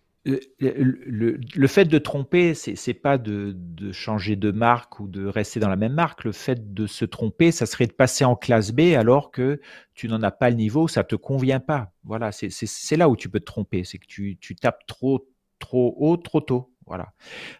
[0.59, 3.55] le, fait de tromper, c'est pas de,
[3.91, 6.23] changer de marque ou de rester dans la même marque.
[6.23, 9.61] Le fait de se tromper, ça serait de passer en classe B alors que
[9.93, 11.91] tu n'en as pas le niveau, ça te convient pas.
[12.03, 15.27] Voilà, c'est là où tu peux te tromper, c'est que tu, tapes trop
[15.59, 16.73] trop haut, trop tôt.
[16.85, 17.13] Voilà.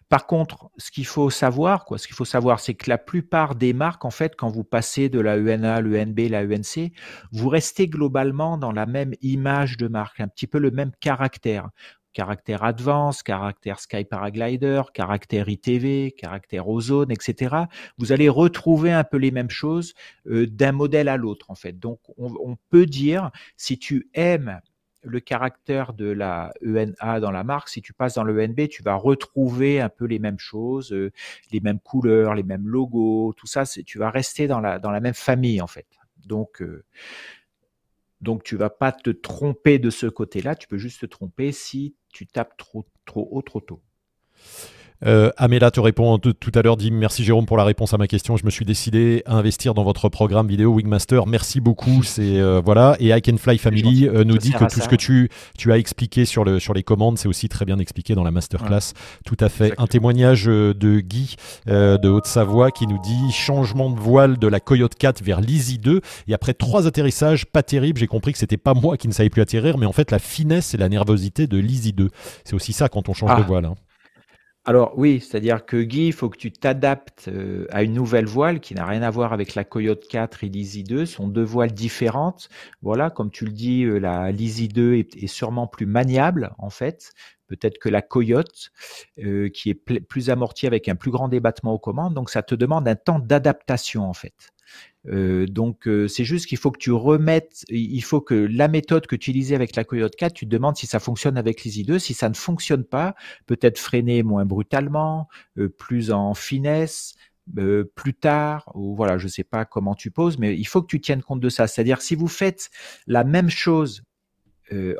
[0.08, 3.54] Par contre, ce qu'il faut savoir, quoi, ce qu'il faut savoir, c'est que la plupart
[3.54, 6.92] des marques, en fait, quand vous passez de la ENA, l'ENB, la ENC,
[7.32, 11.70] vous restez globalement dans la même image de marque, un petit peu le même caractère
[12.14, 17.56] caractère Advance, caractère Sky Paraglider, caractère ITV, caractère Ozone, etc.
[17.98, 19.94] Vous allez retrouver un peu les mêmes choses
[20.28, 21.78] euh, d'un modèle à l'autre, en fait.
[21.78, 24.60] Donc, on, peut dire, si tu aimes
[25.02, 28.84] le caractère de la ENA dans la marque, si tu passes dans le ENB, tu
[28.84, 31.12] vas retrouver un peu les mêmes choses, euh,
[31.52, 35.00] les mêmes couleurs, les mêmes logos, tout ça, tu vas rester dans la, dans la
[35.00, 35.88] même famille, en fait.
[36.26, 36.84] Donc, euh,
[38.22, 41.96] donc tu vas pas te tromper de ce côté-là, tu peux juste te tromper si
[42.14, 43.82] tu tapes trop, trop haut, trop tôt.
[45.06, 48.08] Euh, Améla te répond tout à l'heure, dit merci Jérôme pour la réponse à ma
[48.08, 48.38] question.
[48.38, 51.26] Je me suis décidé à investir dans votre programme vidéo Wingmaster.
[51.26, 52.04] Merci beaucoup.
[52.04, 52.98] C'est euh, voilà.
[53.00, 55.78] Et I Can Fly Family euh, nous dit que tout ce que tu, tu as
[55.78, 58.94] expliqué sur, le, sur les commandes, c'est aussi très bien expliqué dans la masterclass.
[59.26, 59.74] Tout à fait.
[59.78, 61.36] Un témoignage de Guy
[61.68, 66.02] de Haute-Savoie qui nous dit changement de voile de la Coyote 4 vers l'Easy 2
[66.28, 69.30] et après trois atterrissages pas terribles, j'ai compris que c'était pas moi qui ne savais
[69.30, 72.10] plus atterrir, mais en fait la finesse et la nervosité de l'Easy 2.
[72.44, 73.48] C'est aussi ça quand on change de ah.
[73.48, 73.66] voile.
[73.66, 73.76] Hein.
[74.70, 78.60] Alors oui, c'est-à-dire que Guy, il faut que tu t'adaptes euh, à une nouvelle voile
[78.60, 81.44] qui n'a rien à voir avec la Coyote 4 et l'Easy 2, ce sont deux
[81.44, 82.50] voiles différentes.
[82.84, 87.14] Voilà, comme tu le dis, euh, la l'Easy 2 est, sûrement plus maniable en fait.
[87.48, 88.70] Peut-être que la Coyote,
[89.18, 92.54] euh, qui est plus amortie avec un plus grand débattement aux commandes, donc ça te
[92.54, 94.52] demande un temps d'adaptation en fait.
[95.08, 99.08] Euh, donc euh, c'est juste qu'il faut que tu remettes, il faut que la méthode
[99.08, 101.84] que tu utilisais avec la Coyote 4, tu te demandes si ça fonctionne avec l'Easy
[101.84, 102.00] 2.
[102.00, 107.16] Si ça ne fonctionne pas, peut-être freiner moins brutalement, euh, plus en finesse,
[107.96, 111.02] plus tard, ou voilà, je sais pas comment tu poses, mais il faut que tu
[111.02, 111.66] tiennes compte de ça.
[111.66, 112.70] C'est-à-dire si vous faites
[113.08, 114.04] la même chose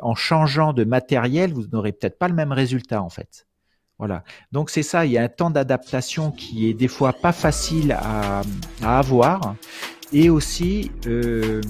[0.02, 3.46] en changeant de matériel, vous n'aurez peut-être pas le même résultat en fait.
[4.00, 4.24] Voilà.
[4.50, 7.92] Donc c'est ça, il y a un temps d'adaptation qui est des fois pas facile
[7.92, 8.40] à,
[8.82, 9.56] avoir.
[10.14, 11.60] Et aussi, euh,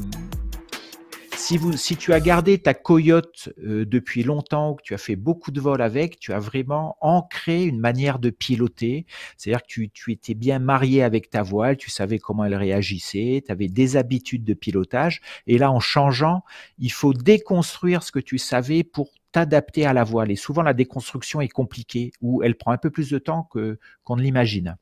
[1.34, 5.16] si, vous, si tu as gardé ta coyote euh, depuis longtemps, que tu as fait
[5.16, 9.06] beaucoup de vols avec, tu as vraiment ancré une manière de piloter.
[9.36, 13.42] C'est-à-dire que tu, tu, étais bien marié avec ta voile, tu savais comment elle réagissait,
[13.44, 15.20] tu avais des habitudes de pilotage.
[15.48, 16.44] Et là, en changeant,
[16.78, 20.30] il faut déconstruire ce que tu savais pour t'adapter à la voile.
[20.30, 23.78] Et souvent, la déconstruction est compliquée ou elle prend un peu plus de temps que
[24.04, 24.76] qu'on ne l'imagine.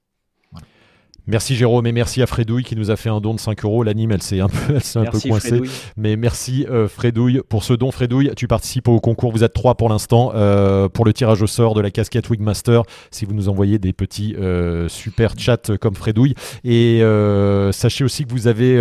[1.30, 3.82] Merci Jérôme et merci à Fredouille qui nous a fait un don de 5 euros.
[3.82, 5.60] L'anime, elle s'est un peu, un peu coincée.
[5.98, 7.90] Mais merci euh, Fredouille pour ce don.
[7.90, 9.30] Fredouille, tu participes au concours.
[9.30, 12.80] Vous êtes trois pour l'instant euh, pour le tirage au sort de la casquette Wigmaster.
[13.10, 16.32] Si vous nous envoyez des petits euh, super chats comme Fredouille.
[16.64, 17.02] Et
[17.72, 18.76] sachez aussi que vous avez.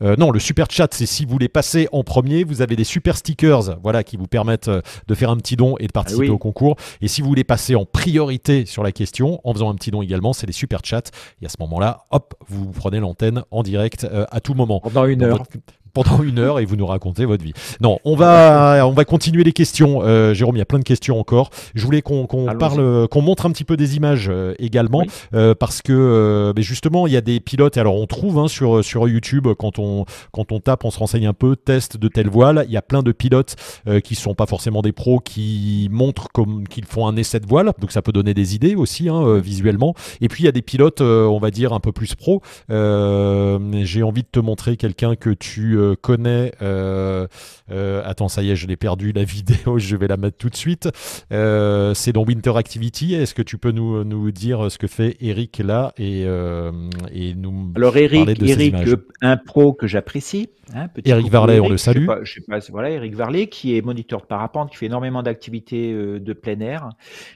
[0.00, 3.16] non, le super chat, c'est si vous les passez en premier, vous avez des super
[3.16, 6.38] stickers voilà, qui vous permettent de faire un petit don et de participer ah au
[6.38, 6.76] concours.
[7.00, 10.00] Et si vous voulez passer en priorité sur la question, en faisant un petit don
[10.00, 11.10] également, c'est des super chats.
[11.42, 14.80] Et à ce moment-là, hop, vous prenez l'antenne en direct euh, à tout moment.
[14.80, 15.44] Pendant une heure
[15.92, 17.52] pendant une heure et vous nous racontez votre vie.
[17.80, 20.00] Non, on va, on va continuer les questions.
[20.02, 21.50] Euh, Jérôme, il y a plein de questions encore.
[21.74, 22.26] Je voulais qu'on
[22.58, 27.06] parle, qu'on montre un petit peu des images euh, également, euh, parce que ben justement,
[27.06, 27.76] il y a des pilotes.
[27.76, 30.98] Et alors, on trouve hein, sur, sur YouTube, quand on, quand on tape, on se
[30.98, 32.64] renseigne un peu, test de telle voile.
[32.66, 33.56] Il y a plein de pilotes
[34.04, 37.72] qui sont pas forcément des pros, qui montrent comme qu'ils font un essai de voile.
[37.80, 39.94] Donc, ça peut donner des idées aussi, hein, visuellement.
[40.20, 42.42] Et puis, il y a des pilotes, on va dire, un peu plus pro.
[42.68, 46.52] J'ai envie de te montrer quelqu'un que tu euh, connais.
[46.62, 47.26] Euh,
[47.70, 50.48] euh, attends, ça y est, je l'ai perdu la vidéo, je vais la mettre tout
[50.48, 50.88] de suite.
[51.30, 53.14] c'est dans Winter Activity.
[53.14, 57.72] Est-ce que tu peux nous, nous dire ce que fait Eric là et, et nous
[57.76, 58.74] Alors Eric, de Eric
[59.22, 60.50] un pro que j'apprécie.
[60.74, 62.06] Hein, Eric Varlet, on le salue.
[62.22, 66.32] Je sais voilà, Eric Varlet qui est moniteur de parapente, qui fait énormément d'activités de
[66.32, 66.90] plein air.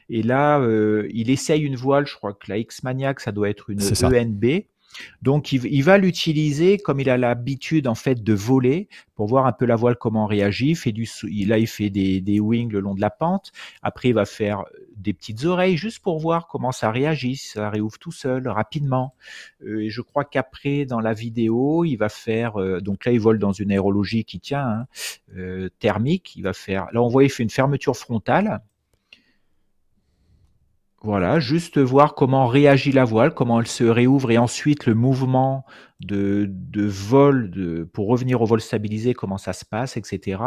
[0.09, 0.65] Et là,
[1.13, 4.65] il essaye une voile, je crois que la X-Maniac, ça doit être une ENB.
[5.23, 9.53] Donc il, va l'utiliser comme il a l'habitude en fait de voler pour voir un
[9.53, 10.75] peu la voile comment réagit.
[10.75, 11.09] Fait du,
[11.47, 13.53] là il fait des, des wings le long de la pente.
[13.83, 17.71] Après il va faire euh, des petites oreilles juste pour voir comment ça réagit, ça
[17.71, 19.15] réouvre tout seul rapidement.
[19.65, 23.39] Euh, je crois qu'après dans la vidéo il va faire euh, donc là il vole
[23.39, 24.87] dans une aérologie qui tient
[25.37, 26.37] hein, thermique.
[26.37, 28.61] Il va faire là on voit il fait une fermeture frontale
[31.05, 35.67] voilà, juste voir comment réagit la voile, comment elle se réouvre et ensuite le mouvement
[36.01, 40.41] de, vol de, pour revenir au vol stabilisé, comment ça se passe, etc.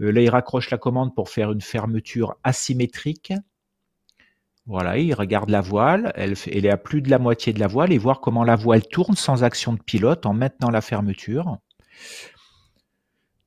[0.00, 3.32] Euh, là, il raccroche la commande pour faire une fermeture asymétrique.
[4.66, 7.66] Voilà, il regarde la voile, elle, elle est à plus de la moitié de la
[7.66, 11.58] voile et voir comment la voile tourne sans action de pilote en maintenant la fermeture.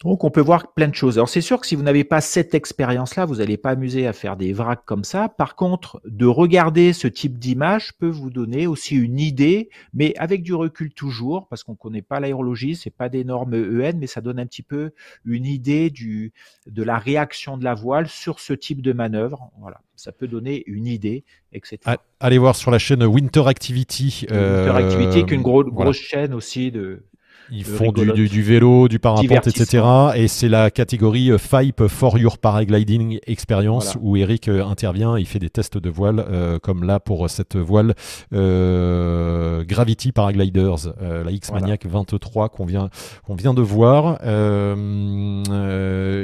[0.04, 1.18] Donc on peut voir plein de choses.
[1.18, 4.14] Alors c'est sûr que si vous n'avez pas cette expérience-là, vous n'allez pas amuser à
[4.14, 5.30] faire des vracs comme ça.
[5.30, 10.42] Par contre, de regarder ce type d'image peut vous donner aussi une idée, mais avec
[10.42, 14.08] du recul toujours, parce qu'on ne connaît pas l'aérologie, c'est pas des normes EN, mais
[14.08, 14.92] ça donne un petit peu
[15.24, 16.34] une idée du,
[16.66, 19.52] de la réaction de la voile sur ce type de manœuvre.
[19.60, 21.78] Voilà, ça peut donner une idée, etc.
[22.20, 24.26] Allez voir sur la chaîne Winter Activity.
[24.30, 27.04] Winter Activity, qu'une grosse, grosse chaîne aussi de
[27.52, 29.84] ils font du, du, vélo, du parapente, etc.
[30.16, 35.18] Et c'est la catégorie euh, FIPE for Your Paragliding Experience où Eric euh, intervient.
[35.18, 37.94] Il fait des tests de voile, euh, comme là pour cette voile
[38.32, 42.90] Gravity Paragliders, la X-Maniac 23 qu'on vient,
[43.26, 44.20] qu'on vient de voir.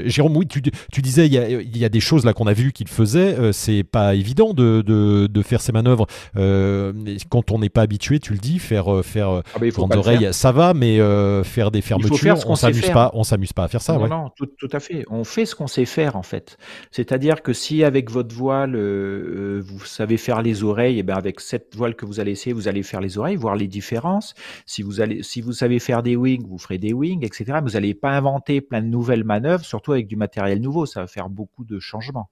[0.08, 2.54] Jérôme, oui, tu, tu disais, il y, a, y, a, des choses là qu'on a
[2.54, 3.52] vu qu'il faisait.
[3.52, 8.34] c'est pas évident de, de, de, faire ces manœuvres quand on n'est pas habitué, tu
[8.34, 12.56] le dis, faire, faire ah bah, oreilles, ça va, mais euh, faire des fermetures, on
[12.56, 13.94] s'amuse pas, on s'amuse pas à faire ça.
[13.98, 15.04] Non, non, tout, à fait.
[15.10, 16.58] On fait ce qu'on sait faire en fait.
[16.92, 21.04] C'est-à-dire que si avec votre voile euh, euh, vous savez faire les oreilles, et eh
[21.04, 23.68] ben avec cette voile que vous allez essayer, vous allez faire les oreilles, voir les
[23.68, 24.34] différences.
[24.66, 27.60] Si vous allez, si vous savez faire des wings, vous ferez des wings, etc.
[27.64, 30.86] Vous n'allez pas inventer plein de nouvelles manœuvres, surtout avec du matériel nouveau.
[30.86, 32.30] Ça va faire beaucoup de changements.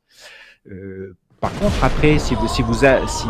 [1.41, 3.27] par contre, après, si vous, si vous, si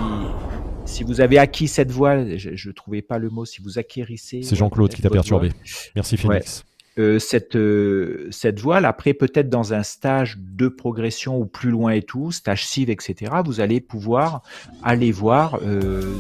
[0.86, 4.44] si vous avez acquis cette voile, je ne trouvais pas le mot, si vous acquérissez.
[4.44, 5.52] C'est Jean-Claude qui t'a perturbé.
[5.96, 6.64] Merci Phoenix.
[6.98, 11.92] Euh, cette, euh, cette voile, après peut-être dans un stage de progression ou plus loin
[11.92, 14.44] et tout, stage civ, etc., vous allez pouvoir
[14.82, 16.16] aller voir, euh,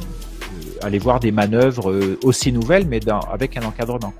[0.81, 4.13] aller voir des manœuvres aussi nouvelles, mais dans, avec un encadrement.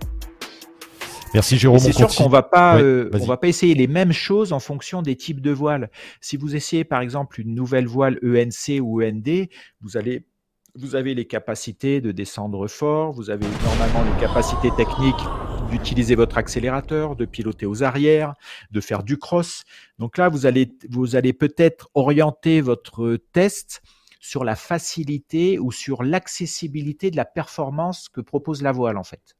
[1.34, 1.80] Merci Jérôme.
[1.80, 5.18] C'est sûr qu'on va pas, on va pas essayer les mêmes choses en fonction des
[5.18, 5.90] types de voiles.
[6.22, 9.50] Si vous essayez par exemple une nouvelle voile ENC ou END,
[9.82, 10.24] vous allez
[10.76, 15.16] vous avez les capacités de descendre fort, vous avez normalement les capacités techniques
[15.72, 18.34] d'utiliser votre accélérateur, de piloter aux arrières,
[18.72, 19.64] de faire du cross.
[20.00, 23.82] Donc là, vous allez, vous allez peut-être orienter votre test
[24.20, 29.36] sur la facilité ou sur l'accessibilité de la performance que propose la voile en fait.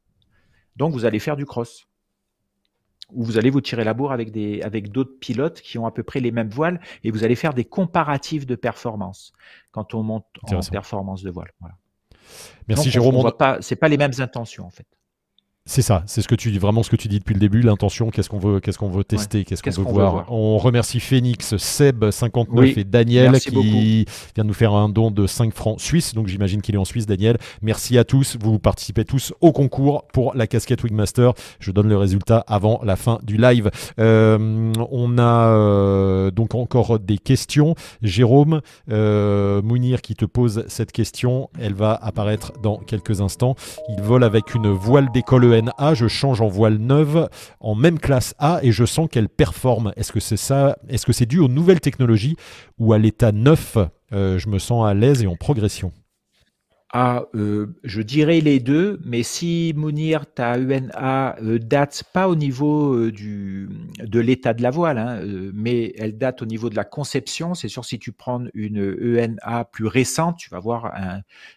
[0.76, 1.86] Donc vous allez faire du cross
[3.12, 5.92] où vous allez vous tirer la bourre avec des avec d'autres pilotes qui ont à
[5.92, 9.32] peu près les mêmes voiles et vous allez faire des comparatifs de performance
[9.70, 11.52] quand on monte en performance de voile.
[11.60, 11.76] Voilà.
[12.68, 13.16] Merci Jérôme.
[13.16, 14.86] On, pas, c'est pas les mêmes intentions en fait.
[15.68, 17.60] C'est ça, c'est ce que tu dis, vraiment ce que tu dis depuis le début,
[17.60, 20.32] l'intention, qu'est-ce qu'on veut, qu'est-ce qu'on veut tester, qu'est-ce qu'on veut, voir.
[20.32, 24.04] On remercie Phoenix, Seb59 et Daniel qui
[24.36, 26.84] vient de nous faire un don de 5 francs suisses, donc j'imagine qu'il est en
[26.84, 27.36] Suisse, Daniel.
[27.62, 31.32] Merci à tous, vous participez tous au concours pour la casquette Wingmaster.
[31.58, 33.72] Je donne le résultat avant la fin du live.
[33.98, 37.74] Euh, on a euh, donc encore des questions.
[38.02, 38.60] Jérôme,
[38.92, 43.56] euh, Mounir qui te pose cette question, elle va apparaître dans quelques instants.
[43.88, 47.28] Il vole avec une voile d'école A, je change en voile neuve
[47.60, 49.92] en même classe A et je sens qu'elle performe.
[49.96, 52.36] Est-ce que c'est ça Est-ce que c'est dû aux nouvelles technologies
[52.78, 53.76] ou à l'état neuf?
[54.12, 55.92] Euh, Je me sens à l'aise et en progression.
[56.92, 62.36] Ah, euh, je dirais les deux, mais si Mounir, ta UNA euh, date pas au
[62.36, 65.20] niveau du, de l'état de la voile, hein,
[65.52, 69.64] mais elle date au niveau de la conception, c'est sûr si tu prends une ENA
[69.64, 70.94] plus récente, tu vas voir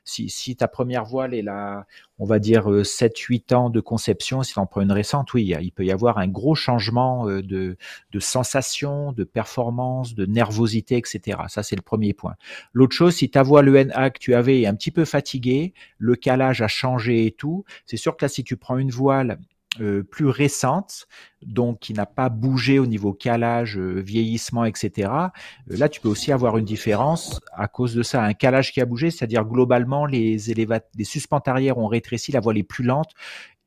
[0.04, 1.86] si ta première voile est la,
[2.20, 5.72] on va dire 7-8 euh, ans de conception, si on prend une récente, oui, il
[5.72, 7.78] peut y avoir un gros changement euh, de,
[8.12, 11.40] de sensation, de performance, de nervosité, etc.
[11.48, 12.36] Ça, c'est le premier point.
[12.74, 15.74] L'autre chose, si ta voix le NA que tu avais est un petit peu fatigué,
[15.98, 19.40] le calage a changé et tout, c'est sûr que là, si tu prends une voile
[19.80, 21.08] euh, plus récente,
[21.44, 25.12] donc qui n'a pas bougé au niveau calage, euh, vieillissement, etc.
[25.12, 25.28] Euh,
[25.68, 28.24] là, tu peux aussi avoir une différence à cause de ça.
[28.24, 32.58] Un calage qui a bougé, c'est-à-dire globalement, les, les suspentes arrière ont rétréci, la voile
[32.58, 33.12] est plus lente.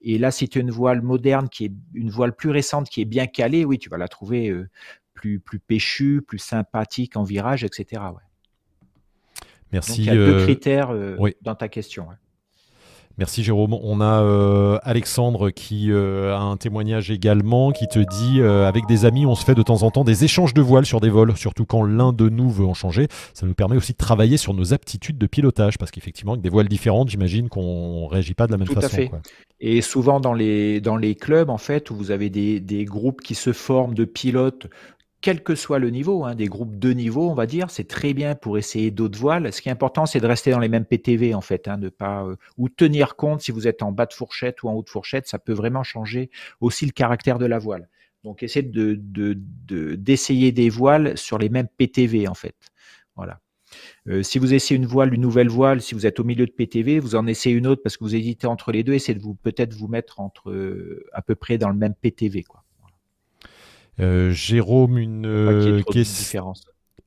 [0.01, 3.01] Et là, si tu as une voile moderne, qui est une voile plus récente, qui
[3.01, 4.53] est bien calée, oui, tu vas la trouver
[5.15, 8.03] plus, plus péchue, plus sympathique en virage, etc.
[9.71, 10.03] Merci.
[10.03, 10.93] il y a deux critères
[11.43, 12.09] dans ta question.
[13.19, 13.75] Merci Jérôme.
[13.75, 18.87] On a euh, Alexandre qui euh, a un témoignage également qui te dit euh, avec
[18.87, 21.11] des amis on se fait de temps en temps des échanges de voiles sur des
[21.11, 23.09] vols, surtout quand l'un de nous veut en changer.
[23.35, 26.51] Ça nous permet aussi de travailler sur nos aptitudes de pilotage parce qu'effectivement avec des
[26.51, 28.87] voiles différentes j'imagine qu'on réagit pas de la même Tout façon.
[28.87, 29.11] À fait.
[29.61, 33.21] Et souvent dans les, dans les clubs en fait où vous avez des, des groupes
[33.21, 34.69] qui se forment de pilotes
[35.23, 38.13] quel que soit le niveau, hein, des groupes de niveau, on va dire, c'est très
[38.13, 39.53] bien pour essayer d'autres voiles.
[39.53, 41.89] Ce qui est important, c'est de rester dans les mêmes PTV en fait, hein, de
[41.89, 44.83] pas euh, ou tenir compte si vous êtes en bas de fourchette ou en haut
[44.83, 46.29] de fourchette, ça peut vraiment changer
[46.61, 47.89] aussi le caractère de la voile.
[48.25, 49.01] Donc, essayez de,
[49.95, 52.55] d'essayer des voiles sur les mêmes PTV en fait.
[53.17, 53.41] Voilà.
[54.09, 56.51] Euh, si vous essayez une voile, une nouvelle voile, si vous êtes au milieu de
[56.51, 59.23] PTV, vous en essayez une autre parce que vous hésitez entre les deux, essayez de
[59.23, 62.65] vous peut-être vous mettre entre euh, à peu près dans le même PTV quoi.
[64.01, 65.79] Euh, Jérôme, une, euh,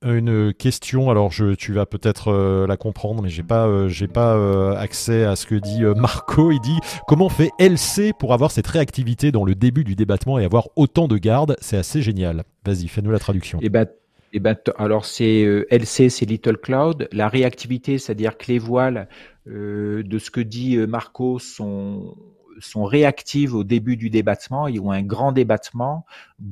[0.04, 1.10] une question.
[1.10, 5.36] Alors, je, tu vas peut-être euh, la comprendre, mais j'ai pas, j'ai pas accès à
[5.36, 6.52] ce que dit Marco.
[6.52, 6.78] Il dit
[7.08, 11.08] comment fait LC pour avoir cette réactivité dans le début du débattement et avoir autant
[11.08, 11.56] de gardes?
[11.60, 12.44] C'est assez génial.
[12.66, 13.60] Vas-y, fais-nous la traduction.
[13.62, 13.88] Eh ben,
[14.34, 17.08] eh ben, alors c'est LC, c'est Little Cloud.
[17.12, 19.08] La réactivité, c'est-à-dire que les voiles,
[19.48, 22.16] de ce que dit Marco, sont
[22.60, 26.06] sont réactives au début du débattement et ont un grand débattement.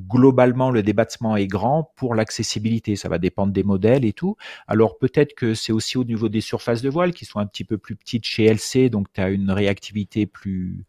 [0.08, 2.96] Globalement, le débattement est grand pour l'accessibilité.
[2.96, 4.36] Ça va dépendre des modèles et tout.
[4.66, 7.64] Alors peut-être que c'est aussi au niveau des surfaces de voile qui sont un petit
[7.64, 10.84] peu plus petites chez LC, donc tu as une réactivité plus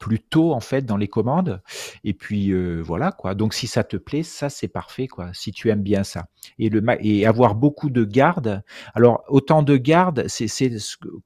[0.00, 1.62] plus tôt en fait dans les commandes.
[2.02, 3.36] Et puis euh, voilà quoi.
[3.36, 5.30] Donc si ça te plaît, ça c'est parfait quoi.
[5.34, 6.26] Si tu aimes bien ça
[6.58, 8.64] et le et avoir beaucoup de gardes.
[8.94, 10.72] Alors autant de gardes, c'est c'est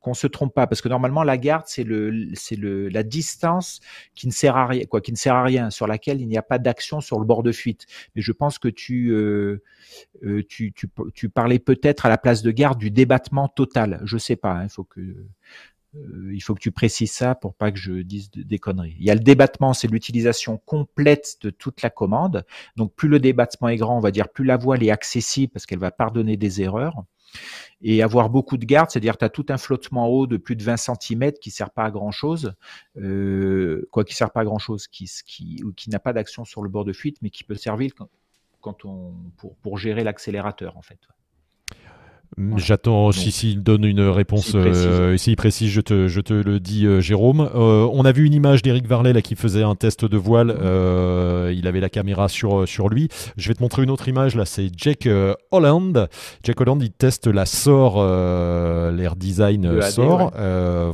[0.00, 3.80] qu'on se trompe pas parce que normalement la garde c'est le c'est le la distance
[4.16, 6.36] qui ne sert à rien quoi, qui ne sert à rien sur laquelle il n'y
[6.36, 7.86] a pas d'action sur le bord de fuite.
[8.16, 9.62] Mais je pense que tu euh,
[10.24, 14.00] euh tu, tu, tu parlais peut-être à la place de garde du débattement total.
[14.04, 14.56] Je sais pas.
[14.56, 15.00] Il hein, faut que
[16.32, 18.96] il faut que tu précises ça pour pas que je dise des conneries.
[18.98, 22.44] Il y a le débattement, c'est l'utilisation complète de toute la commande.
[22.76, 25.66] Donc plus le débattement est grand, on va dire plus la voile est accessible parce
[25.66, 27.04] qu'elle va pardonner des erreurs.
[27.82, 30.62] Et avoir beaucoup de garde, c'est-à-dire tu as tout un flottement haut de plus de
[30.62, 32.54] 20 cm qui sert pas à grand chose,
[32.96, 36.62] euh, quoi qui sert pas à grand chose, qui, qui, qui n'a pas d'action sur
[36.62, 37.90] le bord de fuite, mais qui peut servir
[38.60, 41.00] quand, on, pour, pour gérer l'accélérateur en fait.
[42.56, 45.36] J'attends si s'il donne une réponse, s'il précise.
[45.36, 47.48] précise, je te, je te le dis, euh, Jérôme.
[47.54, 50.54] Euh, on a vu une image d'Eric Varlet là, qui faisait un test de voile.
[50.60, 53.08] Euh, il avait la caméra sur, sur lui.
[53.36, 55.08] Je vais te montrer une autre image là, c'est Jack
[55.52, 56.08] Holland.
[56.42, 60.32] Jack Holland, il teste la SOR, l'air design SOR.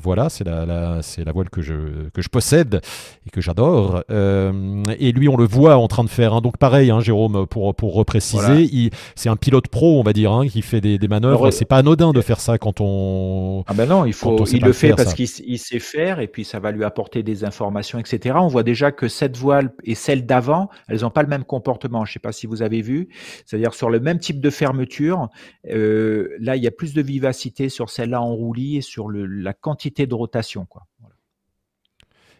[0.03, 2.81] voilà, c'est la, la c'est la voile que je, que je possède
[3.27, 4.03] et que j'adore.
[4.11, 6.35] et lui, on le voit en train de faire.
[6.35, 10.33] Hein, donc pareil, hein, Jérôme, pour, pour repréciser, c'est un pilote pro, on va dire,
[10.33, 13.65] hein, qui fait des, des manœuvres c'est pas anodin de faire ça quand on.
[13.67, 16.61] Ah ben non, il faut, il le fait parce qu'il sait faire et puis ça
[16.61, 18.37] va lui apporter des informations, etc.
[18.39, 22.05] On voit déjà que cette voile et celle d'avant, elles n'ont pas le même comportement.
[22.05, 23.09] Je sais pas si vous avez vu,
[23.47, 25.29] c'est-à-dire sur le même type de fermeture,
[25.71, 29.27] euh, là il y a plus de vivacité sur celle-là en roulis et sur le,
[29.27, 30.83] la quantité de rotation, quoi.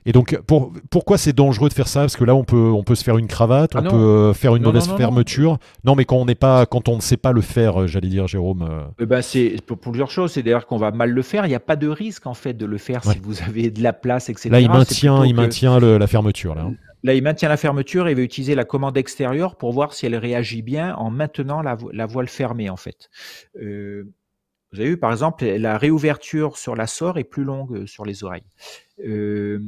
[0.07, 2.01] Et donc, pour, pourquoi c'est dangereux de faire ça?
[2.01, 4.33] Parce que là, on peut, on peut se faire une cravate, ah on peut euh,
[4.33, 5.59] faire une mauvaise fermeture.
[5.85, 8.09] Non, mais quand on n'est pas, quand on ne sait pas le faire, euh, j'allais
[8.09, 8.63] dire, Jérôme.
[8.63, 8.85] Euh.
[8.99, 10.33] Eh ben, c'est pour plusieurs choses.
[10.33, 11.45] C'est d'ailleurs qu'on va mal le faire.
[11.45, 13.83] Il n'y a pas de risque en fait de le faire si vous avez de
[13.83, 14.49] la place, etc.
[14.51, 16.63] Là, il maintient, il maintient la fermeture là.
[16.63, 16.75] Hein.
[17.03, 20.17] Là, il maintient la fermeture et va utiliser la commande extérieure pour voir si elle
[20.17, 23.09] réagit bien en maintenant la, voile fermée en fait.
[24.73, 28.23] Vous avez vu, par exemple, la réouverture sur la sort est plus longue sur les
[28.23, 28.45] oreilles.
[29.05, 29.61] Euh,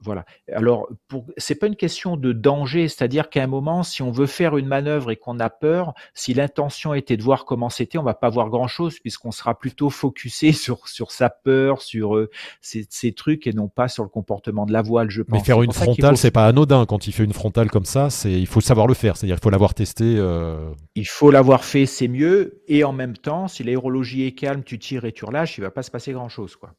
[0.00, 0.24] voilà.
[0.52, 4.26] Alors, pour, c'est pas une question de danger, c'est-à-dire qu'à un moment, si on veut
[4.26, 8.04] faire une manœuvre et qu'on a peur, si l'intention était de voir comment c'était, on
[8.04, 12.30] va pas voir grand-chose puisqu'on sera plutôt focusé sur sur sa peur, sur euh,
[12.60, 15.40] ces, ces, trucs et non pas sur le comportement de la voile, je pense.
[15.40, 18.08] Mais faire une frontale, c'est pas anodin quand il fait une frontale comme ça.
[18.08, 20.04] C'est il faut savoir le faire, c'est-à-dire il faut l'avoir testé.
[20.16, 20.70] Euh...
[20.94, 22.62] Il faut l'avoir fait, c'est mieux.
[22.68, 25.70] Et en même temps, si l'aérologie est calme, tu tires et tu relâches, il va
[25.70, 26.74] pas se passer grand-chose, quoi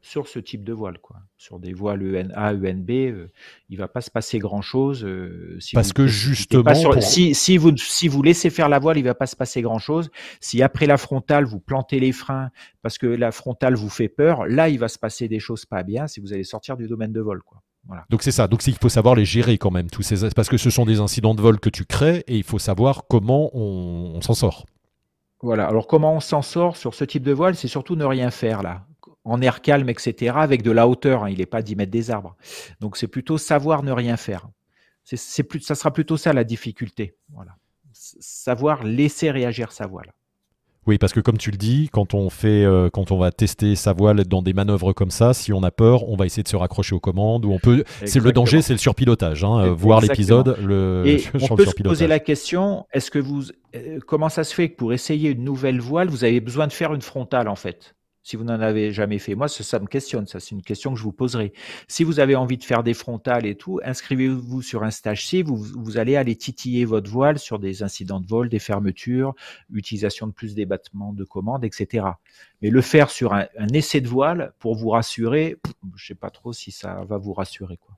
[0.00, 0.98] sur ce type de voile.
[0.98, 1.16] Quoi.
[1.36, 3.26] Sur des voiles ENA, ENB, euh,
[3.68, 5.04] il va pas se passer grand-chose.
[5.04, 6.72] Euh, si Parce que justement...
[7.00, 10.10] si, si, vous, si vous laissez faire la voile, il va pas se passer grand-chose.
[10.40, 12.50] Si après la frontale, vous plantez les freins
[12.82, 15.82] parce que la frontale vous fait peur, là, il va se passer des choses pas
[15.82, 17.42] bien si vous allez sortir du domaine de vol.
[17.42, 17.62] Quoi.
[17.86, 18.04] Voilà.
[18.10, 18.48] Donc c'est ça.
[18.48, 21.00] Donc il faut savoir les gérer quand même tous ces parce que ce sont des
[21.00, 24.66] incidents de vol que tu crées et il faut savoir comment on s'en sort.
[25.42, 25.66] Voilà.
[25.66, 28.62] Alors comment on s'en sort sur ce type de voile C'est surtout ne rien faire
[28.62, 28.86] là
[29.26, 31.24] en air calme, etc., avec de la hauteur.
[31.24, 32.36] Hein, il n'est pas à 10 mètres des arbres.
[32.80, 34.48] Donc c'est plutôt savoir ne rien faire.
[35.04, 37.16] C'est, plus, ça sera plutôt ça la difficulté.
[37.32, 37.52] Voilà.
[37.92, 40.12] Savoir laisser réagir sa voile.
[40.86, 43.74] Oui, parce que comme tu le dis, quand on fait, euh, quand on va tester
[43.74, 46.48] sa voile dans des manœuvres comme ça, si on a peur, on va essayer de
[46.48, 47.44] se raccrocher aux commandes.
[47.44, 47.82] Ou on peut.
[48.04, 49.42] C'est le danger, c'est le surpilotage.
[49.42, 51.02] Hein, euh, voir l'épisode, le.
[51.04, 54.70] Et on peut se poser la question est-ce que vous, euh, comment ça se fait
[54.70, 57.95] que pour essayer une nouvelle voile, vous avez besoin de faire une frontale en fait?
[58.26, 59.36] Si vous n'en avez jamais fait.
[59.36, 61.52] Moi, ça, me questionne, ça c'est une question que je vous poserai.
[61.86, 65.44] Si vous avez envie de faire des frontales et tout, inscrivez-vous sur un stage C,
[65.44, 69.32] vous, vous allez aller titiller votre voile sur des incidents de vol, des fermetures,
[69.72, 72.04] utilisation de plus des battements de commande, etc.
[72.62, 75.58] Mais le faire sur un, essai de voile pour vous rassurer,
[75.94, 77.76] je ne sais pas trop si ça va vous rassurer.
[77.76, 77.94] quoi.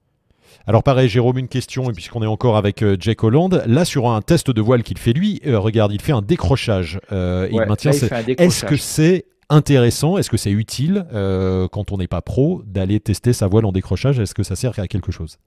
[0.66, 3.62] Alors pareil, Jérôme, une question, puisqu'on est encore avec euh, Jack Holland.
[3.66, 7.00] Là, sur un test de voile qu'il fait lui, euh, regarde, il fait un décrochage.
[7.12, 7.92] Euh, il maintient.
[7.92, 10.18] Est-ce que c'est intéressant.
[10.18, 13.72] Est-ce que c'est utile euh, quand on n'est pas pro d'aller tester sa voile en
[13.72, 14.18] décrochage?
[14.18, 15.38] Est-ce que ça sert à quelque chose?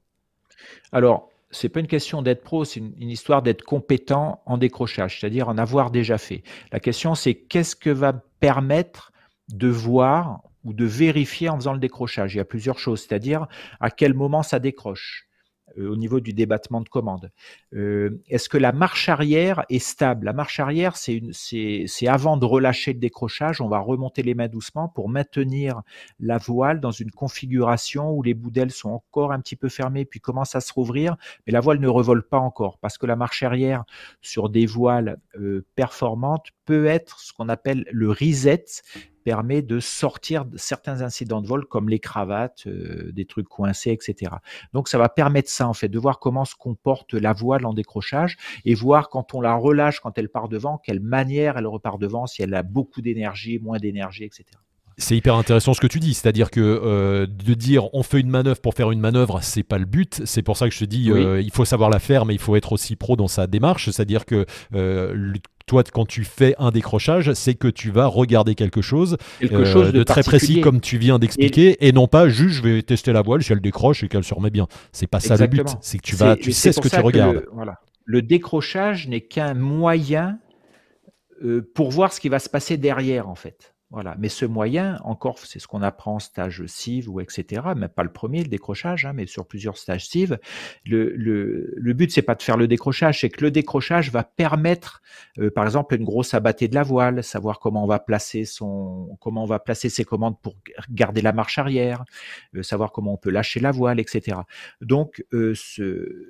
[0.92, 5.50] Alors, c'est pas une question d'être pro, c'est une, histoire d'être compétent en décrochage, c'est-à-dire
[5.50, 6.44] en avoir déjà fait.
[6.72, 9.12] La question, c'est qu'est-ce que va permettre
[9.50, 12.34] de voir ou de vérifier en faisant le décrochage?
[12.34, 13.48] Il y a plusieurs choses, c'est-à-dire
[13.80, 15.28] à quel moment ça décroche
[15.78, 17.32] au niveau du débattement de commande.
[17.74, 20.26] Euh, est-ce que la marche arrière est stable?
[20.26, 21.22] La marche arrière, c'est
[22.08, 25.82] avant de relâcher le décrochage, on va remonter les mains doucement pour maintenir
[26.20, 30.06] la voile dans une configuration où les bouts d'ailes sont encore un petit peu fermés,
[30.06, 31.16] puis commencent à se rouvrir,
[31.46, 33.84] mais la voile ne revole pas encore, parce que la marche arrière
[34.22, 38.66] sur des voiles euh, performantes peut être ce qu'on appelle le reset,
[39.24, 43.92] permet de sortir de certains incidents de vol comme les cravates, euh, des trucs coincés,
[43.92, 44.34] etc.
[44.74, 47.74] Donc ça va permettre ça en fait, de voir comment se comporte la voile en
[47.74, 52.00] décrochage et voir quand on la relâche, quand elle part devant, quelle manière elle repart
[52.00, 54.46] devant, si elle a beaucoup d'énergie, moins d'énergie, etc.
[54.98, 58.30] C'est hyper intéressant ce que tu dis, c'est-à-dire que euh, de dire on fait une
[58.30, 60.22] manœuvre pour faire une manœuvre, c'est pas le but.
[60.26, 62.40] C'est pour ça que je te dis euh, il faut savoir la faire, mais il
[62.40, 63.90] faut être aussi pro dans sa démarche.
[63.90, 64.46] C'est-à-dire que
[65.72, 70.04] toi, quand tu fais un décrochage, c'est que tu vas regarder quelque chose, euh, de,
[70.04, 71.94] très précis comme tu viens d'expliquer, et...
[71.94, 74.50] non pas juste je vais tester la voile, si elle décroche et qu'elle se remet
[74.50, 74.68] bien.
[74.92, 75.70] C'est pas ça le but.
[75.80, 77.36] C'est que tu vas, tu sais ce que tu regardes.
[77.36, 77.80] Le, voilà.
[78.04, 80.40] le décrochage n'est qu'un moyen
[81.42, 83.71] euh, pour voir ce qui va se passer derrière, en fait.
[83.92, 84.16] Voilà.
[84.18, 87.62] Mais ce moyen, encore, c'est ce qu'on apprend en stage CIV ou etc.
[87.76, 90.38] Mais pas le premier, le décrochage, hein, mais sur plusieurs stages CIV.
[90.86, 94.24] Le, le, le but, c'est pas de faire le décrochage, c'est que le décrochage va
[94.24, 95.02] permettre,
[95.40, 99.18] euh, par exemple, une grosse abattée de la voile, savoir comment on va placer son,
[99.20, 100.56] comment on va placer ses commandes pour
[100.90, 102.06] garder la marche arrière,
[102.56, 104.38] euh, savoir comment on peut lâcher la voile, etc.
[104.80, 105.54] Donc, euh,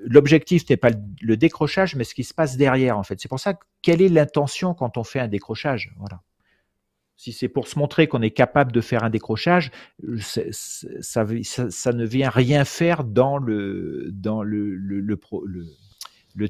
[0.06, 0.90] l'objectif n'est pas
[1.22, 3.20] le décrochage, mais ce qui se passe derrière, en fait.
[3.22, 3.54] C'est pour ça,
[3.84, 5.94] quelle est l'intention quand on fait un décrochage?
[6.00, 6.22] Voilà.
[7.22, 9.70] Si c'est pour se montrer qu'on est capable de faire un décrochage,
[10.18, 10.42] ça,
[11.02, 14.12] ça, ne vient rien faire dans le,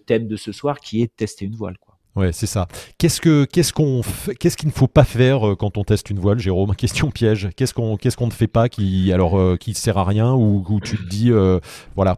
[0.05, 1.75] thème de ce soir qui est tester une voile.
[2.15, 2.67] Ouais, c'est ça.
[2.97, 4.01] Qu'est-ce que qu'est-ce qu'on
[4.37, 6.75] qu'est-ce qu'il ne faut pas faire euh, quand on teste une voile, Jérôme?
[6.75, 7.49] Question piège.
[7.55, 10.65] Qu'est-ce qu'on qu'est-ce qu'on ne fait pas qui alors euh, qui sert à rien ou
[10.67, 11.59] où tu te dis euh,
[11.95, 12.17] voilà.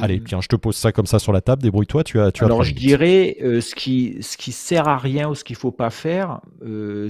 [0.00, 1.62] Allez, tiens, je te pose ça comme ça sur la table.
[1.62, 2.04] Débrouille-toi.
[2.04, 5.42] Tu as tu Alors je dirais ce qui ce qui sert à rien ou ce
[5.42, 6.40] qu'il faut pas faire,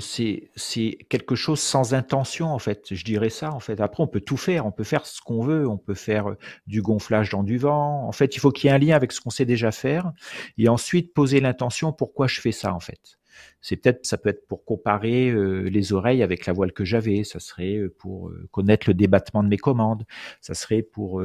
[0.01, 2.87] c'est c'est quelque chose sans intention en fait.
[2.95, 3.83] Je dirais ça en fait.
[3.83, 4.65] Après, on peut tout faire.
[4.65, 5.69] On peut faire ce qu'on veut.
[5.69, 6.35] On peut faire
[6.67, 8.09] du gonflage dans du vent.
[8.09, 10.13] En fait, il faut qu'il y ait un lien avec ce qu'on sait déjà faire
[10.57, 13.19] et ensuite poser l'intention pour pourquoi je fais ça en fait.
[13.61, 17.25] C'est peut-être, ça peut être pour comparer euh, les oreilles avec la voile que j'avais.
[17.25, 20.05] Ça serait euh, pour euh, connaître le débattement de mes commandes.
[20.41, 21.21] Ça serait pour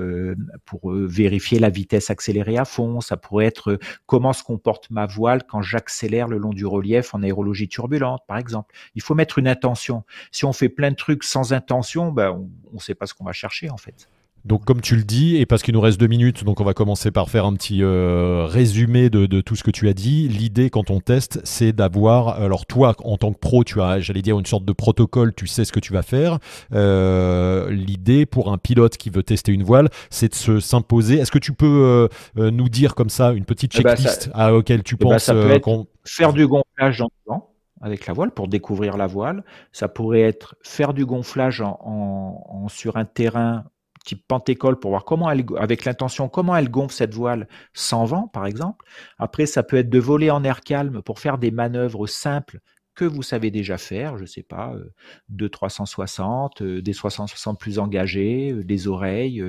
[0.66, 3.02] pour vérifier la vitesse accélérée à fond.
[3.02, 3.78] Ça pourrait être
[4.08, 8.40] comment se comporte ma voile quand j'accélère le long du relief en aérologie turbulente, par
[8.40, 8.74] exemple.
[8.96, 10.06] Il faut mettre une intention.
[10.32, 12.32] Si on fait plein de trucs sans intention, ben
[12.72, 14.10] on ne sait pas ce qu'on va chercher en fait.
[14.46, 16.74] Donc comme tu le dis, et parce qu'il nous reste deux minutes, donc on va
[16.74, 20.28] commencer par faire un petit euh, résumé de, tout ce que tu as dit.
[20.30, 24.22] L'idée quand on teste, c'est d'avoir, alors toi en tant que pro, tu as, j'allais
[24.22, 26.40] dire, une sorte de protocole, tu sais ce que tu vas faire.
[26.74, 31.18] Euh, l'idée pour un pilote qui veut tester une voile, c'est de se s'imposer.
[31.18, 34.52] Est-ce que tu peux euh, nous dire comme ça une petite eh ben, checklist à
[34.52, 38.14] laquelle tu eh ben, penses ça peut être faire du gonflage le vent avec la
[38.14, 39.44] voile pour découvrir la voile.
[39.72, 43.66] Ça pourrait être faire du gonflage en sur un terrain
[44.06, 48.28] type Pentecole pour voir comment elle, avec l'intention, comment elle gonfle cette voile sans vent,
[48.28, 48.86] par exemple.
[49.18, 52.60] Après, ça peut être de voler en air calme pour faire des manœuvres simples
[53.00, 54.92] que vous savez déjà faire, je sais pas, euh,
[55.30, 59.42] de 360, euh, des 360 plus engagés, euh, des oreilles,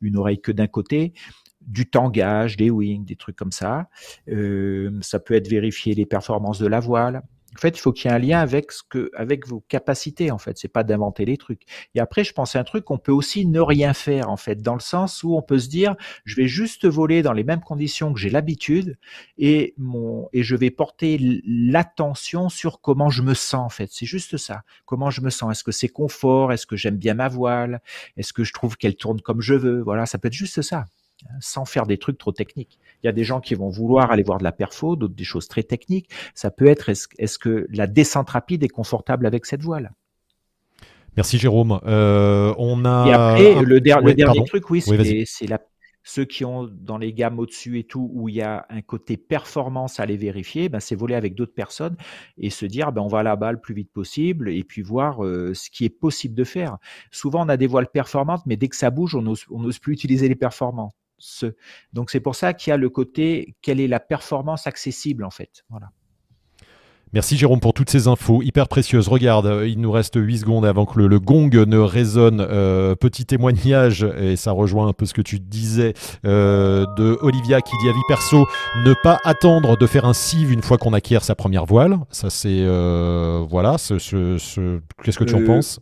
[0.00, 1.12] une oreille que d'un côté,
[1.60, 3.88] du tangage, des wings, des trucs comme ça.
[5.00, 7.22] ça peut être vérifier les performances de la voile.
[7.54, 10.30] En fait, il faut qu'il y ait un lien avec ce que, avec vos capacités.
[10.30, 11.62] En fait, c'est pas d'inventer les trucs.
[11.94, 14.28] Et après, je pense à un truc qu'on peut aussi ne rien faire.
[14.28, 17.32] En fait, dans le sens où on peut se dire, je vais juste voler dans
[17.32, 18.98] les mêmes conditions que j'ai l'habitude
[19.38, 23.64] et mon et je vais porter l'attention sur comment je me sens.
[23.64, 24.62] En fait, c'est juste ça.
[24.84, 25.52] Comment je me sens?
[25.52, 26.52] Est-ce que c'est confort?
[26.52, 27.80] Est-ce que j'aime bien ma voile?
[28.16, 29.80] Est-ce que je trouve qu'elle tourne comme je veux?
[29.80, 30.86] Voilà, ça peut être juste ça
[31.40, 32.78] sans faire des trucs trop techniques.
[33.02, 35.24] Il y a des gens qui vont vouloir aller voir de la perfo, d'autres des
[35.24, 36.10] choses très techniques.
[36.34, 39.92] Ça peut être est-ce que la descente rapide est confortable avec cette voile?
[41.16, 41.80] Merci Jérôme.
[41.86, 43.06] Euh, on a.
[43.08, 45.46] Et après, le, dernier truc, oui, c'est
[46.08, 49.16] ceux qui ont dans les gammes au-dessus et tout, où il y a un côté
[49.16, 51.96] performance à aller vérifier, ben c'est voler avec d'autres personnes
[52.38, 54.82] et se dire ben on va à la balle le plus vite possible et puis
[54.82, 56.76] voir euh, ce qui est possible de faire.
[57.10, 60.28] Souvent on a des voiles performantes, mais dès que ça bouge, on n'ose plus utiliser
[60.28, 60.36] les
[61.92, 65.30] Donc c'est pour ça qu'il y a le côté quelle est la performance accessible en
[65.30, 65.64] fait.
[65.70, 65.90] Voilà.
[67.12, 69.08] Merci Jérôme pour toutes ces infos hyper précieuses.
[69.08, 72.40] Regarde, euh, il nous reste 8 secondes avant que le, gong ne résonne.
[72.40, 75.94] Euh, petit témoignage, et ça rejoint un peu ce que tu disais,
[76.26, 78.46] euh, de Olivia qui dit à vie perso,
[78.84, 81.98] ne pas attendre de faire un sieve une fois qu'on acquiert sa première voile.
[82.10, 82.66] Ça c'est...
[83.48, 83.94] voilà, ce,
[85.02, 85.80] qu'est-ce que tu en penses?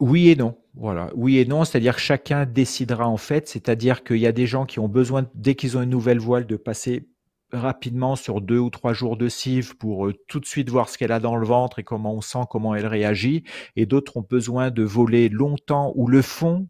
[0.00, 0.56] Oui et non.
[0.74, 4.46] Voilà, oui et non, c'est-à-dire que chacun décidera en fait, c'est-à-dire qu'il y a des
[4.46, 7.06] gens qui ont besoin, dès qu'ils ont une nouvelle voile, de passer
[7.52, 10.96] rapidement sur deux ou trois jours de cive pour euh, tout de suite voir ce
[10.96, 13.44] qu'elle a dans le ventre et comment on sent, comment elle réagit,
[13.76, 16.66] et d'autres ont besoin de voler longtemps ou le font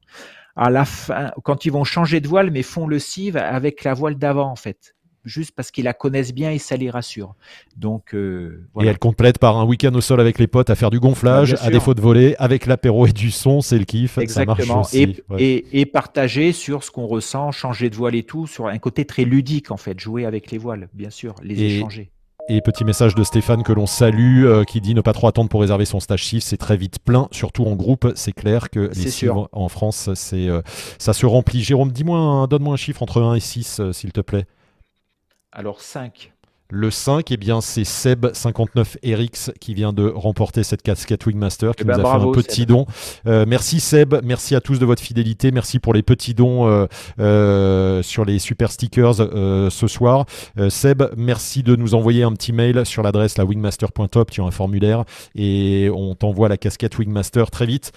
[0.56, 3.94] à la fin, quand ils vont changer de voile, mais font le cive avec la
[3.94, 7.34] voile d'avant en fait juste parce qu'ils la connaissent bien et ça les rassure.
[7.76, 10.90] Donc, euh, Et elle complète par un week-end au sol avec les potes à faire
[10.90, 14.18] du gonflage, à défaut de voler, avec l'apéro et du son, c'est le kiff.
[14.18, 14.82] Exactement.
[14.92, 19.04] et, et, partager sur ce qu'on ressent, changer de voile et tout, sur un côté
[19.04, 22.10] très ludique en fait, jouer avec les voiles, bien sûr, les échanger.
[22.48, 25.48] Et petit message de Stéphane que l'on salue, euh, qui dit ne pas trop attendre
[25.48, 28.12] pour réserver son stage shift, c'est très vite plein, surtout en groupe.
[28.16, 30.60] C'est clair que les en France, c'est euh,
[30.98, 31.62] ça se remplit.
[31.62, 34.46] Jérôme, dis-moi, donne-moi un chiffre entre 1 et 6, s'il te plaît.
[35.52, 36.32] Alors 5.
[36.74, 41.84] Le 5, eh bien, c'est Seb59RX qui vient de remporter cette casquette Wingmaster, qui eh
[41.84, 42.86] nous ben, a fait un petit don.
[43.26, 46.86] Euh, merci Seb, merci à tous de votre fidélité, merci pour les petits dons euh,
[47.20, 50.24] euh, sur les super stickers ce soir.
[50.70, 54.50] Seb, merci de nous envoyer un petit mail sur l'adresse la wingmaster.top, tu as un
[54.50, 57.92] formulaire et on t'envoie la casquette Wingmaster très vite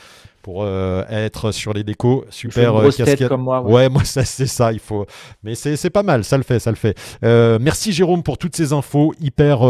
[0.46, 2.24] pour euh, être sur les décos.
[2.30, 3.30] Super euh, casquette.
[3.30, 5.08] Comme moi, ouais, moi c'est ça, il faut.
[5.44, 6.96] Mais c'est pas mal, ça le fait, ça le fait.
[7.24, 9.62] Euh, merci Jérôme pour toutes ces infos hyper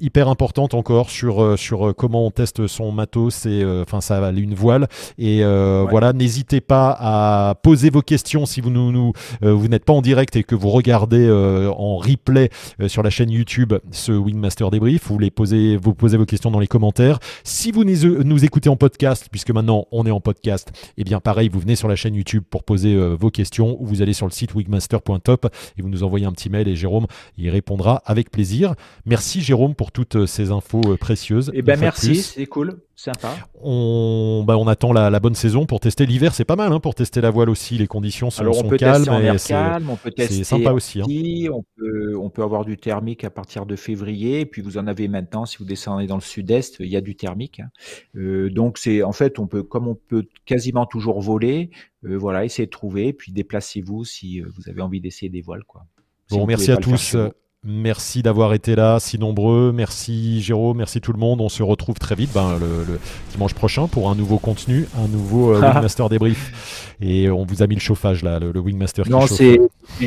[0.00, 4.86] hyper importantes encore sur sur comment on teste son matos et enfin ça une voile
[5.18, 5.42] et
[5.90, 9.12] voilà, n'hésitez pas à poser vos questions si vous nous, nous
[9.42, 12.48] vous n'êtes pas en direct et que vous regardez en replay
[12.86, 16.60] sur la chaîne YouTube ce Wingmaster débrief, vous les posez vous posez vos questions dans
[16.60, 17.18] les commentaires.
[17.44, 21.20] Si vous nous, nous écoutez en podcast puisque maintenant on est en podcast, eh bien
[21.20, 24.26] pareil, vous venez sur la chaîne YouTube pour poser vos questions ou vous allez sur
[24.26, 25.46] le site wigmaster.top
[25.76, 27.06] et vous nous envoyez un petit mail et Jérôme
[27.36, 28.74] y répondra avec plaisir.
[29.04, 31.50] Merci Jérôme pour toutes ces infos précieuses.
[31.54, 32.78] Eh ben merci, c'est cool.
[32.94, 33.36] Sympa.
[33.60, 36.94] On, bah, on attend la, bonne saison pour tester l'hiver, c'est pas mal hein, pour
[36.94, 37.78] tester la voile aussi.
[37.78, 39.04] Les conditions sont, Alors on peut calmes.
[39.04, 41.00] Tester en calme, on peut tester sympa aussi.
[41.00, 41.06] Hein.
[41.52, 44.86] On, peut, on peut avoir du thermique à partir de février, et puis vous en
[44.86, 47.60] avez maintenant si vous descendez dans le sud-est, il y a du thermique.
[47.60, 47.70] Hein.
[48.16, 51.70] Euh, donc c'est en fait on peut comme on peut quasiment toujours voler,
[52.04, 55.64] euh, voilà, essayez de trouver, puis déplacez-vous si euh, vous avez envie d'essayer des voiles
[55.64, 55.86] quoi.
[56.30, 57.16] bon, merci à tous.
[57.64, 59.70] Merci d'avoir été là, si nombreux.
[59.72, 61.40] Merci Jérôme, merci tout le monde.
[61.40, 62.98] On se retrouve très vite ben, le,
[63.30, 66.96] dimanche prochain pour un nouveau contenu, un nouveau euh, Wingmaster débrief.
[67.00, 69.60] Et on vous a mis le chauffage là, le, Wingmaster non, c'est.
[70.00, 70.06] Je,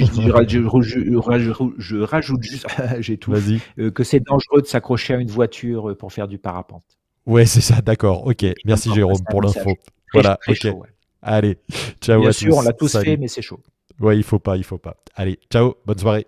[2.03, 2.67] rajoute juste,
[2.99, 3.33] j'ai tout.
[3.33, 6.83] Euh, que c'est dangereux de s'accrocher à une voiture euh, pour faire du parapente.
[7.25, 8.27] Ouais, c'est ça, d'accord.
[8.27, 9.77] Ok, merci Jérôme pour l'info.
[10.11, 10.67] Voilà, ok.
[11.21, 11.55] Allez,
[12.01, 13.61] ciao Bien à sûr, on l'a tous fait, mais c'est chaud.
[14.01, 14.97] Ouais, il faut pas, il faut pas.
[15.15, 16.27] Allez, ciao, bonne soirée.